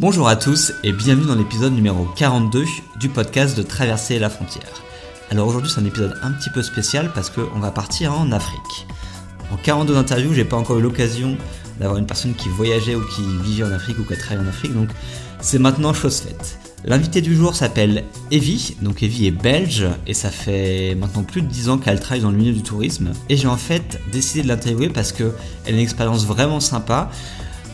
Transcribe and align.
Bonjour 0.00 0.28
à 0.28 0.36
tous 0.36 0.74
et 0.84 0.92
bienvenue 0.92 1.26
dans 1.26 1.34
l'épisode 1.34 1.72
numéro 1.72 2.06
42 2.14 2.64
du 3.00 3.08
podcast 3.08 3.58
de 3.58 3.64
Traverser 3.64 4.20
la 4.20 4.30
frontière. 4.30 4.84
Alors 5.28 5.48
aujourd'hui 5.48 5.68
c'est 5.68 5.80
un 5.80 5.84
épisode 5.84 6.16
un 6.22 6.30
petit 6.30 6.50
peu 6.50 6.62
spécial 6.62 7.10
parce 7.12 7.30
qu'on 7.30 7.58
va 7.58 7.72
partir 7.72 8.16
en 8.16 8.30
Afrique. 8.30 8.86
En 9.50 9.56
42 9.56 9.96
interviews, 9.96 10.34
j'ai 10.34 10.44
pas 10.44 10.56
encore 10.56 10.78
eu 10.78 10.82
l'occasion 10.82 11.36
d'avoir 11.80 11.98
une 11.98 12.06
personne 12.06 12.34
qui 12.34 12.48
voyageait 12.48 12.94
ou 12.94 13.04
qui 13.08 13.22
vivait 13.42 13.64
en 13.64 13.72
Afrique 13.72 13.98
ou 13.98 14.04
qui 14.04 14.12
a 14.12 14.16
travaillé 14.16 14.46
en 14.46 14.48
Afrique, 14.48 14.72
donc 14.72 14.88
c'est 15.40 15.58
maintenant 15.58 15.92
chose 15.92 16.20
faite. 16.20 16.60
L'invité 16.84 17.20
du 17.20 17.34
jour 17.34 17.56
s'appelle 17.56 18.04
Evie, 18.30 18.76
donc 18.82 19.02
Evie 19.02 19.26
est 19.26 19.32
belge 19.32 19.84
et 20.06 20.14
ça 20.14 20.30
fait 20.30 20.94
maintenant 20.94 21.24
plus 21.24 21.42
de 21.42 21.48
10 21.48 21.70
ans 21.70 21.78
qu'elle 21.78 21.98
travaille 21.98 22.22
dans 22.22 22.30
le 22.30 22.36
milieu 22.36 22.52
du 22.52 22.62
tourisme. 22.62 23.10
Et 23.28 23.36
j'ai 23.36 23.48
en 23.48 23.56
fait 23.56 24.00
décidé 24.12 24.42
de 24.42 24.48
l'interviewer 24.48 24.90
parce 24.90 25.10
qu'elle 25.10 25.32
a 25.66 25.70
une 25.70 25.80
expérience 25.80 26.24
vraiment 26.24 26.60
sympa 26.60 27.10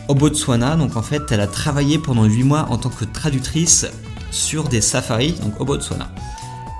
au 0.07 0.15
Botswana. 0.15 0.75
Donc 0.75 0.95
en 0.95 1.01
fait, 1.01 1.23
elle 1.31 1.41
a 1.41 1.47
travaillé 1.47 1.97
pendant 1.99 2.25
8 2.25 2.43
mois 2.43 2.67
en 2.69 2.77
tant 2.77 2.89
que 2.89 3.05
traductrice 3.05 3.87
sur 4.31 4.65
des 4.65 4.81
safaris, 4.81 5.33
donc 5.41 5.59
au 5.59 5.65
Botswana. 5.65 6.09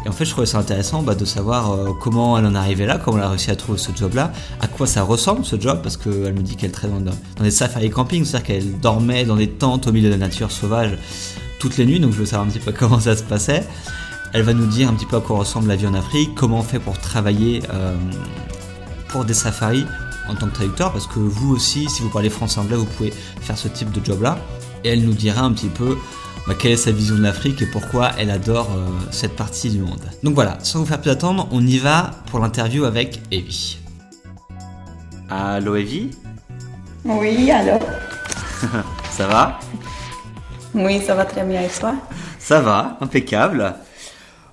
Et 0.06 0.10
en 0.10 0.12
fait, 0.12 0.26
je 0.26 0.32
trouvais 0.32 0.46
ça 0.46 0.60
intéressant 0.60 1.02
bah, 1.02 1.16
de 1.16 1.26
savoir 1.26 1.72
euh, 1.72 1.90
comment 2.00 2.38
elle 2.38 2.46
en 2.46 2.54
est 2.54 2.58
arrivée 2.58 2.86
là, 2.86 3.00
comment 3.04 3.18
elle 3.18 3.24
a 3.24 3.30
réussi 3.30 3.50
à 3.50 3.56
trouver 3.56 3.80
ce 3.80 3.90
job-là, 3.96 4.32
à 4.62 4.68
quoi 4.68 4.86
ça 4.86 5.02
ressemble 5.02 5.44
ce 5.44 5.60
job, 5.60 5.80
parce 5.82 5.98
qu'elle 5.98 6.34
me 6.34 6.42
dit 6.42 6.56
qu'elle 6.56 6.72
dans, 6.72 7.00
dans 7.00 7.44
des 7.44 7.50
safaris 7.50 7.90
camping, 7.90 8.24
c'est-à-dire 8.24 8.48
qu'elle 8.48 8.80
dormait 8.80 9.26
dans 9.26 9.36
des 9.36 9.50
tentes 9.50 9.88
au 9.88 9.92
milieu 9.92 10.10
de 10.10 10.14
la 10.14 10.20
nature 10.20 10.52
sauvage 10.52 10.96
toutes 11.60 11.78
les 11.78 11.86
nuits, 11.88 12.00
donc 12.00 12.12
je 12.12 12.18
veux 12.18 12.26
savoir 12.26 12.48
un 12.48 12.52
petit 12.52 12.60
peu 12.60 12.72
comment 12.78 13.00
ça 13.00 13.16
se 13.16 13.24
passait. 13.24 13.64
Elle 14.34 14.44
va 14.44 14.54
nous 14.54 14.68
dire 14.68 14.90
un 14.90 14.94
petit 14.94 15.06
peu 15.08 15.18
à 15.18 15.22
quoi 15.22 15.40
ressemble 15.40 15.70
la 15.70 15.76
vie 15.76 15.88
en 15.88 15.96
Afrique, 15.96 16.36
comment 16.36 16.60
on 16.60 16.64
fait 16.64 16.80
pour 16.80 17.00
travailler 17.00 17.64
euh, 17.74 17.96
pour 19.08 19.26
des 19.26 19.34
safaris 19.34 19.86
en 20.30 20.36
tant 20.36 20.48
que 20.48 20.54
traducteur, 20.54 20.92
parce 20.92 21.08
que 21.08 21.20
vous 21.20 21.54
aussi, 21.54 21.90
si 21.90 22.02
vous 22.02 22.10
parlez 22.10 22.30
français-anglais, 22.30 22.76
vous 22.76 22.86
pouvez 22.86 23.12
faire 23.42 23.58
ce 23.58 23.68
type 23.68 23.92
de 23.92 24.04
job-là. 24.04 24.38
Et 24.84 24.90
elle 24.90 25.04
nous 25.04 25.14
dira 25.14 25.42
un 25.42 25.52
petit 25.52 25.70
peu 25.70 25.98
bah, 26.48 26.54
quelle 26.60 26.74
est 26.74 26.78
sa 26.78 26.92
vision 26.92 27.16
de 27.16 27.22
l'Afrique 27.22 27.62
et 27.64 27.66
pourquoi 27.66 28.12
elle 28.20 28.30
adore 28.30 28.70
euh, 28.76 28.88
cette 29.12 29.36
partie 29.36 29.70
du 29.70 29.80
monde. 29.80 30.02
Donc 30.22 30.36
voilà, 30.36 30.58
sans 30.62 30.80
vous 30.80 30.86
faire 30.86 31.02
plus 31.02 31.10
attendre, 31.10 31.48
on 31.52 31.66
y 31.66 31.78
va 31.78 32.12
pour 32.30 32.40
l'interview 32.40 32.86
avec 32.86 33.20
Evie. 33.32 33.80
Allô 35.30 35.76
Evie? 35.76 36.12
Oui, 37.04 37.50
allô 37.50 37.80
Ça 39.12 39.28
va? 39.28 39.60
Oui, 40.76 41.02
ça 41.02 41.16
va 41.16 41.26
très 41.26 41.44
bien 41.44 41.62
et 41.62 41.70
toi? 41.70 41.96
Ça 42.38 42.60
va, 42.60 42.98
impeccable. 43.02 43.76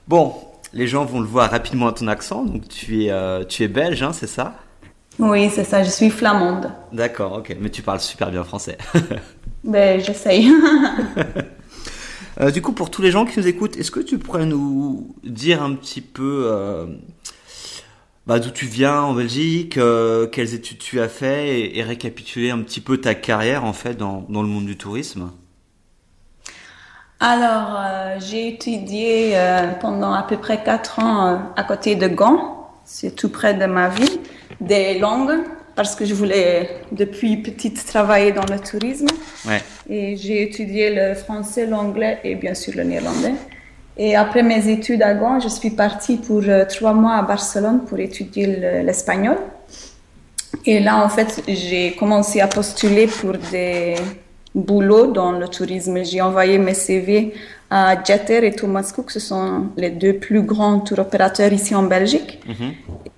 Bon, 0.08 0.34
les 0.72 0.86
gens 0.86 1.04
vont 1.04 1.20
le 1.20 1.26
voir 1.26 1.50
rapidement 1.50 1.88
à 1.88 1.92
ton 1.92 2.08
accent, 2.08 2.44
donc 2.44 2.68
tu 2.68 3.04
es, 3.04 3.10
euh, 3.10 3.44
tu 3.44 3.64
es 3.64 3.68
belge, 3.68 4.02
hein, 4.02 4.12
c'est 4.12 4.26
ça? 4.26 4.54
Oui, 5.18 5.50
c'est 5.50 5.64
ça, 5.64 5.82
je 5.82 5.90
suis 5.90 6.10
flamande. 6.10 6.70
D'accord, 6.92 7.38
ok, 7.38 7.56
mais 7.60 7.70
tu 7.70 7.82
parles 7.82 8.00
super 8.00 8.30
bien 8.30 8.44
français. 8.44 8.78
ben, 9.64 10.00
j'essaye. 10.00 10.50
Euh, 12.40 12.50
du 12.50 12.62
coup, 12.62 12.72
pour 12.72 12.90
tous 12.90 13.02
les 13.02 13.10
gens 13.10 13.26
qui 13.26 13.38
nous 13.38 13.46
écoutent, 13.46 13.76
est-ce 13.76 13.90
que 13.90 14.00
tu 14.00 14.18
pourrais 14.18 14.46
nous 14.46 15.14
dire 15.22 15.62
un 15.62 15.74
petit 15.74 16.00
peu 16.00 16.44
euh, 16.46 16.86
bah, 18.26 18.38
d'où 18.38 18.50
tu 18.50 18.64
viens 18.64 19.02
en 19.02 19.12
Belgique, 19.12 19.76
euh, 19.76 20.26
quelles 20.26 20.54
études 20.54 20.78
tu 20.78 20.98
as 20.98 21.08
fait 21.08 21.60
et, 21.60 21.78
et, 21.78 21.82
récapituler 21.82 22.50
un 22.50 22.60
petit 22.60 22.80
peu 22.80 22.96
ta 22.96 23.14
carrière 23.14 23.66
en 23.66 23.74
fait 23.74 23.98
dans, 23.98 24.24
dans 24.30 24.40
le 24.40 24.48
monde 24.48 24.64
du 24.64 24.78
tourisme? 24.78 25.30
Alors, 27.20 27.78
j'ai 28.18 28.48
étudié 28.48 29.36
pendant 29.82 30.14
à 30.14 30.22
peu 30.22 30.38
près 30.38 30.64
quatre 30.64 31.00
ans 31.00 31.52
à 31.54 31.62
côté 31.64 31.96
de 31.96 32.08
Gand, 32.08 32.61
c'est 32.84 33.14
tout 33.14 33.30
près 33.30 33.54
de 33.54 33.66
ma 33.66 33.88
ville, 33.88 34.18
des 34.60 34.98
langues 34.98 35.40
parce 35.74 35.94
que 35.94 36.04
je 36.04 36.14
voulais 36.14 36.68
depuis 36.92 37.38
petite 37.38 37.84
travailler 37.86 38.32
dans 38.32 38.44
le 38.44 38.58
tourisme. 38.58 39.06
Ouais. 39.46 39.62
Et 39.88 40.16
j'ai 40.16 40.42
étudié 40.42 40.94
le 40.94 41.14
français, 41.14 41.66
l'anglais 41.66 42.18
et 42.24 42.34
bien 42.34 42.54
sûr 42.54 42.74
le 42.76 42.84
néerlandais. 42.84 43.34
Et 43.96 44.16
après 44.16 44.42
mes 44.42 44.68
études 44.68 45.02
à 45.02 45.14
Gand, 45.14 45.40
je 45.40 45.48
suis 45.48 45.70
partie 45.70 46.16
pour 46.16 46.42
euh, 46.46 46.64
trois 46.64 46.94
mois 46.94 47.16
à 47.16 47.22
Barcelone 47.22 47.84
pour 47.86 47.98
étudier 47.98 48.46
l'espagnol. 48.82 49.36
Et 50.64 50.80
là, 50.80 51.04
en 51.04 51.08
fait, 51.08 51.42
j'ai 51.48 51.92
commencé 51.92 52.40
à 52.40 52.46
postuler 52.46 53.06
pour 53.06 53.32
des 53.50 53.94
boulots 54.54 55.12
dans 55.12 55.32
le 55.32 55.48
tourisme. 55.48 56.04
J'ai 56.04 56.20
envoyé 56.20 56.58
mes 56.58 56.74
CV 56.74 57.34
à 57.70 57.96
Jeter 58.04 58.44
et 58.46 58.52
Thomas 58.52 58.90
Cook, 58.94 59.10
ce 59.10 59.20
sont 59.20 59.68
les 59.78 59.90
deux 59.90 60.14
plus 60.14 60.42
grands 60.42 60.80
tour 60.80 60.98
opérateurs 60.98 61.52
ici 61.52 61.74
en 61.74 61.84
Belgique. 61.84 62.32
Mm 62.46 62.52
-hmm. 62.52 62.72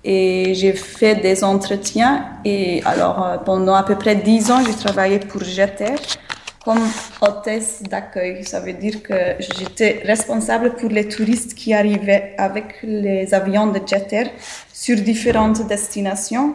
Et 0.05 0.53
j'ai 0.59 0.73
fait 0.73 1.15
des 1.27 1.37
entretiens. 1.43 2.15
Et 2.45 2.81
alors, 2.91 3.17
euh, 3.17 3.37
pendant 3.49 3.75
à 3.81 3.83
peu 3.89 3.95
près 4.03 4.15
dix 4.31 4.43
ans, 4.51 4.61
j'ai 4.67 4.77
travaillé 4.85 5.17
pour 5.31 5.41
Jeter 5.43 5.97
comme 6.65 6.85
hôtesse 7.21 7.71
d'accueil. 7.91 8.35
Ça 8.51 8.59
veut 8.65 8.77
dire 8.85 8.97
que 9.07 9.19
j'étais 9.57 9.91
responsable 10.13 10.67
pour 10.79 10.89
les 10.97 11.07
touristes 11.15 11.53
qui 11.59 11.69
arrivaient 11.81 12.25
avec 12.47 12.67
les 12.83 13.33
avions 13.39 13.67
de 13.75 13.79
Jeter 13.91 14.25
sur 14.83 14.95
différentes 15.11 15.59
destinations. 15.75 16.49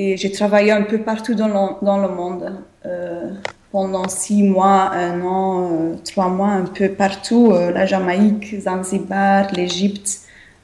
Et 0.00 0.16
j'ai 0.20 0.32
travaillé 0.40 0.70
un 0.80 0.84
peu 0.92 0.98
partout 1.10 1.34
dans 1.34 1.48
le, 1.56 1.84
dans 1.88 1.98
le 2.04 2.10
monde. 2.20 2.44
Euh, 2.86 3.30
pendant 3.76 4.08
six 4.08 4.42
mois, 4.42 4.90
un 4.94 5.20
an, 5.20 5.68
euh, 5.70 5.96
trois 6.02 6.28
mois, 6.28 6.48
un 6.48 6.64
peu 6.64 6.88
partout. 6.88 7.52
Euh, 7.52 7.70
la 7.72 7.84
Jamaïque, 7.84 8.58
Zanzibar, 8.58 9.52
l'Égypte, 9.52 10.20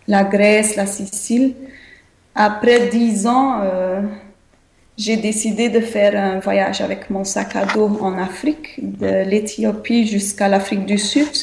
la 0.09 0.25
Grèce, 0.25 0.77
la 0.77 0.87
Sicile. 0.87 1.53
Après 2.35 2.89
dix 2.89 3.27
ans, 3.27 3.61
euh, 3.65 4.01
j'ai 4.97 5.19
décidé 5.19 5.69
de 5.69 5.81
faire 5.81 6.15
un 6.17 6.39
voyage 6.39 6.81
avec 6.81 7.11
mon 7.11 7.23
sac 7.23 7.55
à 7.55 7.67
dos 7.67 7.99
en 8.01 8.17
Afrique, 8.17 8.81
de 8.81 9.29
l'Éthiopie 9.29 10.07
jusqu'à 10.07 10.49
l'Afrique 10.49 10.87
du 10.87 10.97
Sud 10.97 11.37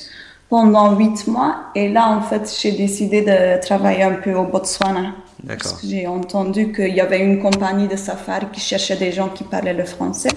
pendant 0.50 0.96
huit 0.98 1.28
mois. 1.28 1.66
Et 1.76 1.88
là, 1.88 2.10
en 2.10 2.22
fait, 2.22 2.52
j'ai 2.60 2.72
décidé 2.72 3.22
de 3.22 3.62
travailler 3.62 4.02
un 4.02 4.16
peu 4.16 4.34
au 4.34 4.46
Botswana. 4.46 5.14
Parce 5.48 5.74
que 5.74 5.88
j'ai 5.88 6.08
entendu 6.08 6.72
qu'il 6.74 6.96
y 6.96 7.00
avait 7.00 7.20
une 7.20 7.40
compagnie 7.40 7.88
de 7.88 7.96
safari 7.96 8.48
qui 8.52 8.60
cherchait 8.60 8.98
des 8.98 9.12
gens 9.12 9.30
qui 9.30 9.44
parlaient 9.44 9.76
le 9.76 9.86
français. 9.86 10.30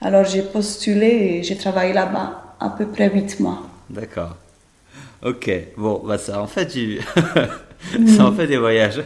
Alors 0.00 0.24
j'ai 0.24 0.42
postulé 0.42 1.06
et 1.06 1.42
j'ai 1.42 1.56
travaillé 1.56 1.92
là-bas 1.92 2.56
à 2.58 2.70
peu 2.70 2.86
près 2.86 3.10
huit 3.10 3.38
mois. 3.40 3.68
D'accord. 3.88 4.36
Ok, 5.22 5.50
bon, 5.76 6.02
bah 6.04 6.18
ça 6.18 6.40
en 6.40 6.46
fait 6.46 6.66
du... 6.66 7.00
ça 8.16 8.26
en 8.26 8.32
fait 8.32 8.46
des 8.46 8.56
voyages. 8.56 9.02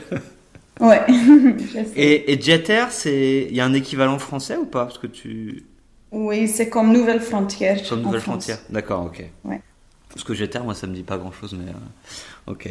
Ouais. 0.81 1.01
et, 1.97 2.33
et 2.33 2.41
Jeter, 2.41 2.87
c'est 2.91 3.47
il 3.49 3.55
y 3.55 3.61
a 3.61 3.65
un 3.65 3.75
équivalent 3.75 4.19
français 4.19 4.57
ou 4.57 4.67
pas? 4.67 4.85
Parce 4.85 4.99
que 4.99 5.07
tu. 5.07 5.65
Oui, 6.11 6.49
c'est 6.49 6.69
comme 6.69 6.93
Nouvelle 6.93 7.21
Frontière. 7.21 7.79
Comme 7.89 8.03
Nouvelle 8.03 8.21
Frontière, 8.21 8.59
d'accord, 8.71 9.05
ok. 9.07 9.25
Ouais. 9.45 9.61
Parce 10.09 10.25
que 10.25 10.35
Jeter, 10.35 10.61
moi, 10.61 10.75
ça 10.75 10.87
me 10.87 10.95
dit 10.95 11.03
pas 11.03 11.19
grand-chose, 11.19 11.57
mais 11.59 11.71
euh, 11.71 12.53
ok. 12.53 12.69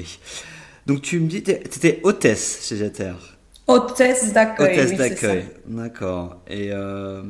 Donc 0.85 1.01
tu 1.01 1.19
me 1.19 1.27
dis, 1.27 1.43
tu 1.43 1.51
étais 1.51 1.99
hôtesse 2.03 2.65
chez 2.67 2.77
Jeter. 2.77 3.13
Hôtesse 3.67 4.33
d'accueil. 4.33 4.73
Hôtesse 4.73 4.91
oui, 4.91 4.97
d'accueil, 4.97 5.45
d'accord. 5.65 6.41
Et 6.47 6.69
euh, 6.71 7.23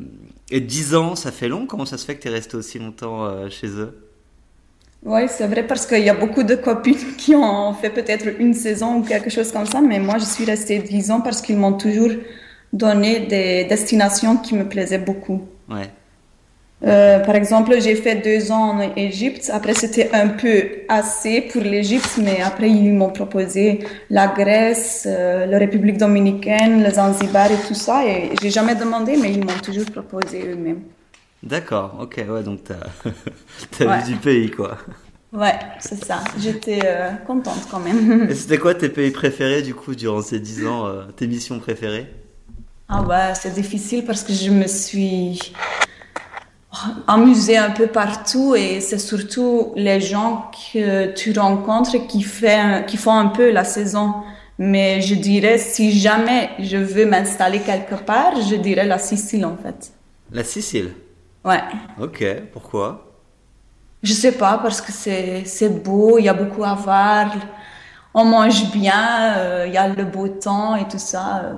et 0.50 0.62
10 0.62 0.96
ans, 0.96 1.16
ça 1.16 1.32
fait 1.32 1.48
long? 1.48 1.66
Comment 1.66 1.86
ça 1.86 1.98
se 1.98 2.06
fait 2.06 2.16
que 2.16 2.22
tu 2.22 2.28
es 2.28 2.32
resté 2.32 2.58
aussi 2.58 2.80
longtemps 2.80 3.26
euh, 3.26 3.50
chez 3.50 3.68
eux? 3.68 3.98
Oui, 5.06 5.22
c'est 5.28 5.48
vrai 5.48 5.68
parce 5.68 5.86
qu'il 5.86 6.04
y 6.04 6.10
a 6.10 6.14
beaucoup 6.14 6.44
de 6.44 6.56
copines 6.56 7.16
qui 7.18 7.36
ont 7.36 7.74
fait 7.74 7.90
peut-être 7.90 8.28
une 8.40 8.54
saison 8.54 8.98
ou 8.98 9.04
quelque 9.04 9.30
chose 9.30 9.52
comme 9.52 9.66
ça, 9.66 9.82
mais 9.82 10.00
moi 10.00 10.18
je 10.18 10.26
suis 10.26 10.46
restée 10.46 10.80
10 10.80 11.12
ans 11.12 11.22
parce 11.22 11.42
qu'ils 11.42 11.58
m'ont 11.58 11.74
toujours 11.74 12.12
donné 12.72 13.22
des 13.22 13.66
destinations 13.66 14.38
qui 14.38 14.56
me 14.56 14.68
plaisaient 14.68 14.98
beaucoup. 15.00 15.42
Ouais. 15.70 15.90
Euh, 16.86 17.20
par 17.20 17.36
exemple, 17.36 17.80
j'ai 17.80 17.96
fait 17.96 18.16
deux 18.16 18.52
ans 18.52 18.72
en 18.72 18.80
Égypte. 18.96 19.50
Après, 19.54 19.74
c'était 19.74 20.10
un 20.14 20.28
peu 20.30 20.64
assez 20.90 21.42
pour 21.42 21.62
l'Égypte, 21.62 22.20
mais 22.22 22.42
après, 22.42 22.70
ils 22.70 22.92
m'ont 22.92 23.10
proposé 23.12 23.80
la 24.10 24.28
Grèce, 24.28 25.06
euh, 25.08 25.46
la 25.46 25.58
République 25.58 25.98
dominicaine, 25.98 26.84
le 26.84 26.90
Zanzibar 26.92 27.52
et 27.52 27.68
tout 27.68 27.74
ça. 27.74 28.06
Et 28.06 28.32
j'ai 28.42 28.50
jamais 28.50 28.76
demandé, 28.76 29.16
mais 29.16 29.32
ils 29.32 29.40
m'ont 29.46 29.60
toujours 29.64 29.86
proposé 29.86 30.44
eux-mêmes. 30.52 30.82
D'accord, 31.42 31.98
ok, 32.02 32.24
ouais, 32.30 32.44
donc 32.44 32.62
t'as 32.64 32.76
as 33.86 33.86
ouais. 33.86 34.02
vu 34.04 34.14
du 34.14 34.20
pays, 34.20 34.52
quoi. 34.52 34.78
Ouais, 35.32 35.58
c'est 35.80 36.04
ça. 36.04 36.24
J'étais 36.38 36.82
euh, 36.84 37.12
contente 37.26 37.68
quand 37.72 37.80
même. 37.80 38.28
et 38.30 38.36
c'était 38.36 38.58
quoi 38.58 38.76
tes 38.76 38.90
pays 38.90 39.12
préférés, 39.12 39.62
du 39.62 39.74
coup, 39.74 39.96
durant 39.96 40.22
ces 40.22 40.40
dix 40.40 40.66
ans, 40.68 40.86
tes 41.16 41.28
missions 41.28 41.60
préférées? 41.60 42.08
Ah 42.90 43.02
bah, 43.02 43.34
c'est 43.34 43.54
difficile 43.54 44.04
parce 44.06 44.24
que 44.24 44.34
je 44.34 44.52
me 44.52 44.68
suis 44.68 45.54
amusée 47.08 47.58
un 47.58 47.72
peu 47.72 47.88
partout 47.88 48.56
et 48.56 48.82
c'est 48.82 49.00
surtout 49.00 49.74
les 49.76 50.02
gens 50.02 50.52
que 50.74 51.14
tu 51.14 51.38
rencontres 51.38 52.08
qui, 52.08 52.22
fait, 52.24 52.86
qui 52.88 52.98
font 52.98 53.14
un 53.14 53.28
peu 53.28 53.52
la 53.52 53.64
saison. 53.64 54.14
Mais 54.60 55.02
je 55.02 55.16
dirais, 55.16 55.58
si 55.58 55.98
jamais 55.98 56.52
je 56.60 56.78
veux 56.78 57.06
m'installer 57.06 57.60
quelque 57.60 57.96
part, 57.96 58.34
je 58.50 58.56
dirais 58.56 58.86
la 58.86 59.00
Sicile 59.00 59.46
en 59.46 59.58
fait. 59.58 59.92
La 60.32 60.44
Sicile? 60.44 60.92
Ouais. 61.44 61.62
Ok, 62.00 62.24
pourquoi? 62.52 63.10
Je 64.04 64.14
sais 64.14 64.34
pas, 64.34 64.60
parce 64.62 64.82
que 64.82 64.92
c'est 64.92 65.70
beau, 65.70 66.20
il 66.20 66.26
y 66.26 66.30
a 66.30 66.34
beaucoup 66.34 66.64
à 66.64 66.76
voir, 66.76 67.32
on 68.14 68.26
mange 68.26 68.70
bien, 68.72 69.38
euh, 69.38 69.64
il 69.66 69.74
y 69.74 69.78
a 69.78 69.88
le 69.88 70.04
beau 70.04 70.28
temps 70.28 70.76
et 70.76 70.88
tout 70.88 71.00
ça. 71.00 71.58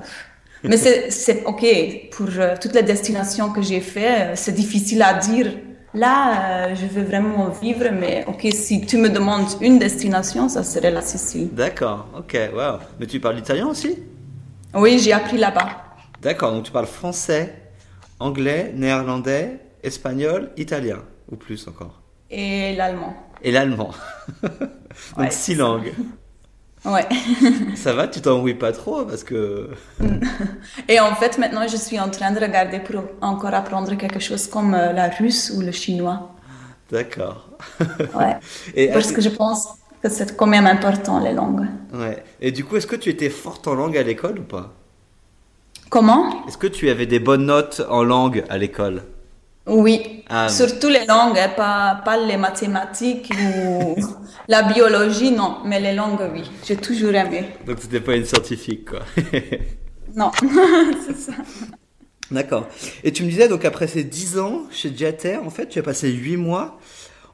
Mais 0.70 0.78
c'est 0.78 1.44
ok, 1.46 1.66
pour 2.12 2.28
euh, 2.38 2.56
toutes 2.62 2.74
les 2.74 2.84
destinations 2.84 3.52
que 3.52 3.62
j'ai 3.62 3.82
fait, 3.82 4.36
c'est 4.36 4.54
difficile 4.54 5.02
à 5.02 5.14
dire 5.16 5.52
Là, 5.96 6.68
euh, 6.68 6.76
je 6.76 6.86
veux 6.88 7.04
vraiment 7.04 7.48
vivre, 7.48 7.86
mais 7.94 8.26
ok, 8.28 8.48
si 8.52 8.86
tu 8.86 8.98
me 8.98 9.10
demandes 9.10 9.48
une 9.62 9.80
destination, 9.80 10.50
ça 10.50 10.62
serait 10.62 10.92
la 10.92 11.02
Sicile. 11.02 11.48
D'accord, 11.54 12.08
ok, 12.18 12.38
wow. 12.54 12.80
Mais 13.00 13.08
tu 13.08 13.22
parles 13.22 13.40
italien 13.40 13.68
aussi? 13.68 13.98
Oui, 14.74 15.00
j'ai 15.00 15.14
appris 15.14 15.38
là-bas. 15.38 15.70
D'accord, 16.22 16.52
donc 16.52 16.64
tu 16.64 16.72
parles 16.74 16.86
français, 16.86 17.56
anglais, 18.20 18.74
néerlandais, 18.76 19.58
espagnol, 19.84 20.52
italien, 20.58 21.00
ou 21.32 21.38
plus 21.38 21.66
encore. 21.66 22.02
Et 22.30 22.76
l'allemand. 22.76 23.16
Et 23.42 23.52
l'allemand. 23.52 23.92
donc 25.18 25.32
six 25.32 25.56
langues. 25.56 25.94
Ouais. 26.86 27.08
ça 27.76 27.94
va, 27.94 28.08
tu 28.08 28.22
t'ennuies 28.22 28.54
pas 28.54 28.72
trop 28.72 29.06
parce 29.06 29.24
que. 29.24 29.70
Et 30.88 31.00
en 31.00 31.16
fait, 31.16 31.38
maintenant, 31.38 31.68
je 31.68 31.78
suis 31.78 32.00
en 32.00 32.10
train 32.10 32.32
de 32.32 32.40
regarder 32.40 32.80
pour 32.80 33.04
encore 33.22 33.54
apprendre 33.54 33.96
quelque 33.96 34.20
chose 34.20 34.48
comme 34.48 34.74
euh, 34.74 34.94
la 34.94 35.10
russe 35.10 35.52
ou 35.56 35.62
le 35.62 35.72
chinois. 35.72 36.32
D'accord. 36.92 37.50
Ouais. 38.14 38.38
Et 38.76 38.90
parce 38.90 39.12
que 39.12 39.22
je 39.22 39.30
pense 39.30 39.68
que 40.04 40.10
c'est 40.10 40.38
quand 40.38 40.46
même 40.46 40.68
important 40.68 41.20
les 41.20 41.34
langues. 41.34 41.66
Ouais. 41.94 42.24
Et 42.40 42.52
du 42.52 42.64
coup, 42.64 42.76
est-ce 42.78 42.88
que 42.88 42.96
tu 42.96 43.10
étais 43.10 43.30
forte 43.30 43.68
en 43.68 43.74
langue 43.74 43.98
à 43.98 44.04
l'école 44.04 44.40
ou 44.40 44.44
pas? 44.44 44.72
Comment? 45.90 46.46
Est-ce 46.48 46.58
que 46.58 46.68
tu 46.68 46.90
avais 46.90 47.06
des 47.06 47.20
bonnes 47.20 47.46
notes 47.46 47.82
en 47.90 48.04
langue 48.04 48.44
à 48.50 48.58
l'école? 48.58 49.04
Oui, 49.68 50.24
ah, 50.30 50.48
surtout 50.48 50.90
les 50.90 51.06
langues, 51.06 51.40
hein, 51.40 51.50
pas, 51.56 52.02
pas 52.06 52.18
les 52.18 52.38
mathématiques 52.38 53.32
ou 53.32 53.96
la 54.48 54.62
biologie, 54.62 55.32
non, 55.32 55.58
mais 55.66 55.80
les 55.80 55.94
langues, 55.94 56.22
oui, 56.32 56.44
j'ai 56.64 56.78
toujours 56.78 57.14
aimé. 57.16 57.46
Donc 57.66 57.78
c'était 57.82 58.00
pas 58.00 58.16
une 58.16 58.26
scientifique, 58.26 58.90
quoi. 58.92 59.00
non, 60.16 60.32
c'est 61.08 61.18
ça. 61.18 61.34
D'accord. 62.30 62.68
Et 63.04 63.12
tu 63.12 63.24
me 63.24 63.30
disais, 63.30 63.48
donc 63.48 63.66
après 63.66 63.88
ces 63.88 64.04
10 64.04 64.40
ans 64.40 64.64
chez 64.72 64.96
Jeter, 64.96 65.38
en 65.38 65.50
fait, 65.50 65.68
tu 65.68 65.80
as 65.80 65.84
passé 65.84 66.12
8 66.12 66.38
mois 66.38 66.80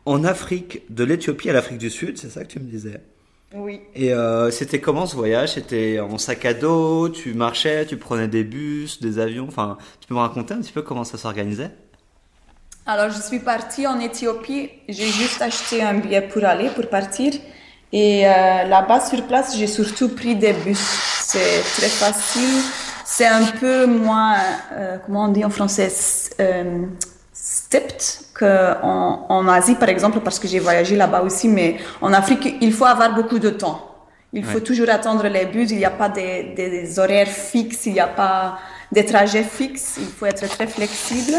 en 0.06 0.24
Afrique, 0.24 0.84
de 0.90 1.04
l'Éthiopie 1.04 1.50
à 1.50 1.54
l'Afrique 1.54 1.78
du 1.78 1.90
Sud, 1.90 2.18
c'est 2.18 2.30
ça 2.30 2.44
que 2.44 2.52
tu 2.52 2.60
me 2.60 2.66
disais? 2.66 3.02
Oui. 3.54 3.82
Et 3.94 4.14
euh, 4.14 4.50
c'était 4.52 4.80
comment 4.80 5.06
ce 5.06 5.16
voyage? 5.16 5.54
C'était 5.54 6.00
en 6.00 6.18
sac 6.18 6.46
à 6.46 6.54
dos, 6.54 7.10
tu 7.10 7.34
marchais, 7.34 7.86
tu 7.86 7.98
prenais 7.98 8.30
des 8.30 8.46
bus, 8.46 9.02
des 9.02 9.20
avions, 9.20 9.46
enfin, 9.48 9.78
tu 10.00 10.08
peux 10.08 10.16
me 10.16 10.20
raconter 10.20 10.54
un 10.54 10.62
petit 10.62 10.72
peu 10.72 10.82
comment 10.82 11.04
ça 11.04 11.18
s'organisait? 11.18 11.72
Alors, 12.86 13.12
je 13.12 13.22
suis 13.22 13.40
partie 13.40 13.86
en 13.86 14.00
Éthiopie. 14.00 14.70
J'ai 14.90 15.08
juste 15.08 15.42
acheté 15.42 15.84
un 15.84 15.94
billet 15.94 16.22
pour 16.22 16.44
aller, 16.44 16.70
pour 16.70 16.88
partir. 16.90 17.34
Et 17.94 18.28
euh, 18.28 18.64
là-bas, 18.64 19.02
sur 19.02 19.26
place, 19.28 19.56
j'ai 19.56 19.68
surtout 19.68 20.10
pris 20.10 20.36
des 20.36 20.54
bus. 20.54 20.80
C'est 20.80 21.62
très 21.78 21.90
facile. 21.90 22.64
C'est 23.06 23.28
un 23.28 23.46
peu 23.60 23.86
moins, 23.86 24.36
euh, 24.74 24.98
comment 25.06 25.26
on 25.26 25.28
dit 25.28 25.46
en 25.46 25.50
français, 25.52 25.92
euh, 26.40 26.86
stepped 27.32 28.02
qu'en 28.34 29.26
en 29.30 29.48
Asie, 29.48 29.76
par 29.76 29.90
exemple, 29.90 30.20
parce 30.22 30.40
que 30.40 30.48
j'ai 30.48 30.60
voyagé 30.60 30.96
là-bas 30.96 31.22
aussi. 31.22 31.50
Mais 31.50 31.78
en 32.02 32.12
Afrique, 32.14 32.58
il 32.62 32.74
faut 32.74 32.86
avoir 32.86 33.14
beaucoup 33.14 33.38
de 33.38 33.52
temps. 33.52 33.88
Il 34.34 34.46
faut 34.46 34.62
toujours 34.62 34.90
attendre 34.90 35.28
les 35.28 35.46
bus. 35.46 35.70
Il 35.72 35.78
n'y 35.78 35.86
a 35.86 35.92
pas 35.92 36.10
des, 36.10 36.54
des 36.56 36.98
horaires 36.98 37.28
fixes. 37.28 37.86
Il 37.86 37.94
n'y 37.94 38.00
a 38.00 38.08
pas 38.08 38.58
des 38.92 39.06
trajets 39.06 39.44
fixes. 39.44 39.98
Il 40.00 40.08
faut 40.08 40.26
être 40.26 40.48
très 40.48 40.68
flexible. 40.68 41.36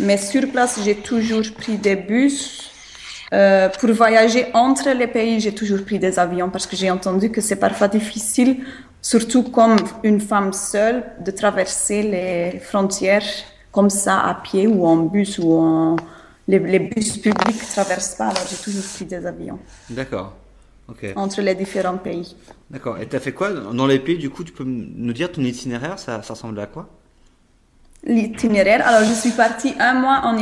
Mais 0.00 0.16
sur 0.16 0.50
place, 0.50 0.80
j'ai 0.82 0.96
toujours 0.96 1.52
pris 1.56 1.76
des 1.76 1.96
bus. 1.96 2.70
Euh, 3.32 3.68
pour 3.68 3.92
voyager 3.92 4.46
entre 4.54 4.90
les 4.90 5.06
pays, 5.06 5.40
j'ai 5.40 5.54
toujours 5.54 5.84
pris 5.84 5.98
des 5.98 6.18
avions 6.18 6.50
parce 6.50 6.66
que 6.66 6.74
j'ai 6.74 6.90
entendu 6.90 7.30
que 7.30 7.40
c'est 7.40 7.56
parfois 7.56 7.86
difficile, 7.86 8.64
surtout 9.00 9.44
comme 9.44 9.76
une 10.02 10.20
femme 10.20 10.52
seule, 10.52 11.04
de 11.24 11.30
traverser 11.30 12.02
les 12.02 12.58
frontières 12.58 13.22
comme 13.70 13.90
ça 13.90 14.18
à 14.20 14.34
pied 14.34 14.66
ou 14.66 14.84
en 14.86 14.96
bus 14.96 15.38
ou 15.38 15.52
en... 15.52 15.96
Les, 16.48 16.80
bus 16.80 17.18
publics 17.18 17.62
ne 17.62 17.72
traversent 17.72 18.16
pas, 18.16 18.28
alors 18.28 18.42
j'ai 18.50 18.56
toujours 18.56 18.82
pris 18.94 19.04
des 19.04 19.24
avions. 19.24 19.60
D'accord. 19.88 20.34
Entre 21.14 21.40
les 21.42 21.54
différents 21.54 21.98
pays. 21.98 22.34
D'accord. 22.68 22.98
Et 22.98 23.06
tu 23.06 23.14
as 23.14 23.20
fait 23.20 23.30
quoi 23.30 23.50
dans 23.52 23.86
les 23.86 24.00
pays 24.00 24.18
Du 24.18 24.28
coup, 24.28 24.42
tu 24.42 24.50
peux 24.50 24.64
nous 24.64 25.12
dire 25.12 25.30
ton 25.30 25.42
itinéraire, 25.42 26.00
ça, 26.00 26.20
ça 26.24 26.34
ressemble 26.34 26.58
à 26.58 26.66
quoi? 26.66 26.88
L'itinéraire. 28.04 28.86
Alors, 28.86 29.08
je 29.08 29.12
suis 29.12 29.30
partie 29.30 29.74
un 29.78 29.94
mois 29.94 30.22
en 30.24 30.36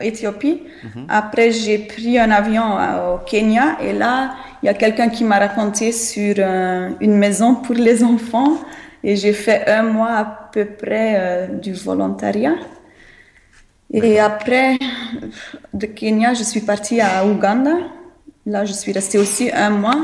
Éthiopie. 0.00 0.62
Mhm. 0.82 1.06
Après, 1.08 1.50
j'ai 1.50 1.78
pris 1.78 2.18
un 2.18 2.30
avion 2.30 2.78
euh, 2.78 3.14
au 3.14 3.18
Kenya. 3.18 3.76
Et 3.82 3.92
là, 3.92 4.34
il 4.62 4.66
y 4.66 4.68
a 4.68 4.74
quelqu'un 4.74 5.08
qui 5.08 5.24
m'a 5.24 5.38
raconté 5.38 5.92
sur 5.92 6.34
euh, 6.38 6.90
une 7.00 7.16
maison 7.16 7.56
pour 7.56 7.74
les 7.74 8.02
enfants. 8.02 8.58
Et 9.02 9.16
j'ai 9.16 9.34
fait 9.34 9.68
un 9.68 9.82
mois 9.82 10.12
à 10.12 10.48
peu 10.52 10.64
près 10.64 11.14
euh, 11.16 11.46
du 11.48 11.74
volontariat. 11.74 12.54
Et 13.92 14.18
après, 14.18 14.78
de 15.72 15.86
Kenya, 15.86 16.34
je 16.34 16.42
suis 16.42 16.62
partie 16.62 17.00
à 17.00 17.24
Ouganda. 17.26 17.76
Là, 18.46 18.64
je 18.64 18.72
suis 18.72 18.92
restée 18.92 19.18
aussi 19.18 19.50
un 19.52 19.70
mois. 19.70 20.02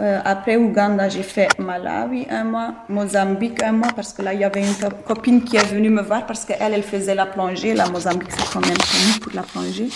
Euh, 0.00 0.20
après 0.24 0.56
Ouganda, 0.56 1.08
j'ai 1.08 1.22
fait 1.22 1.48
Malawi 1.58 2.26
un 2.30 2.44
mois, 2.44 2.74
Mozambique 2.88 3.62
un 3.62 3.72
mois, 3.72 3.92
parce 3.94 4.12
que 4.12 4.22
là, 4.22 4.34
il 4.34 4.40
y 4.40 4.44
avait 4.44 4.60
une 4.60 4.74
copine 5.06 5.42
qui 5.42 5.56
est 5.56 5.66
venue 5.66 5.90
me 5.90 6.02
voir 6.02 6.26
parce 6.26 6.44
qu'elle, 6.44 6.74
elle 6.74 6.82
faisait 6.82 7.14
la 7.14 7.26
plongée. 7.26 7.74
La 7.74 7.88
Mozambique, 7.88 8.30
c'est 8.30 8.52
quand 8.52 8.60
même 8.60 8.76
connu 8.76 9.20
pour 9.20 9.32
la 9.34 9.42
plongée. 9.42 9.88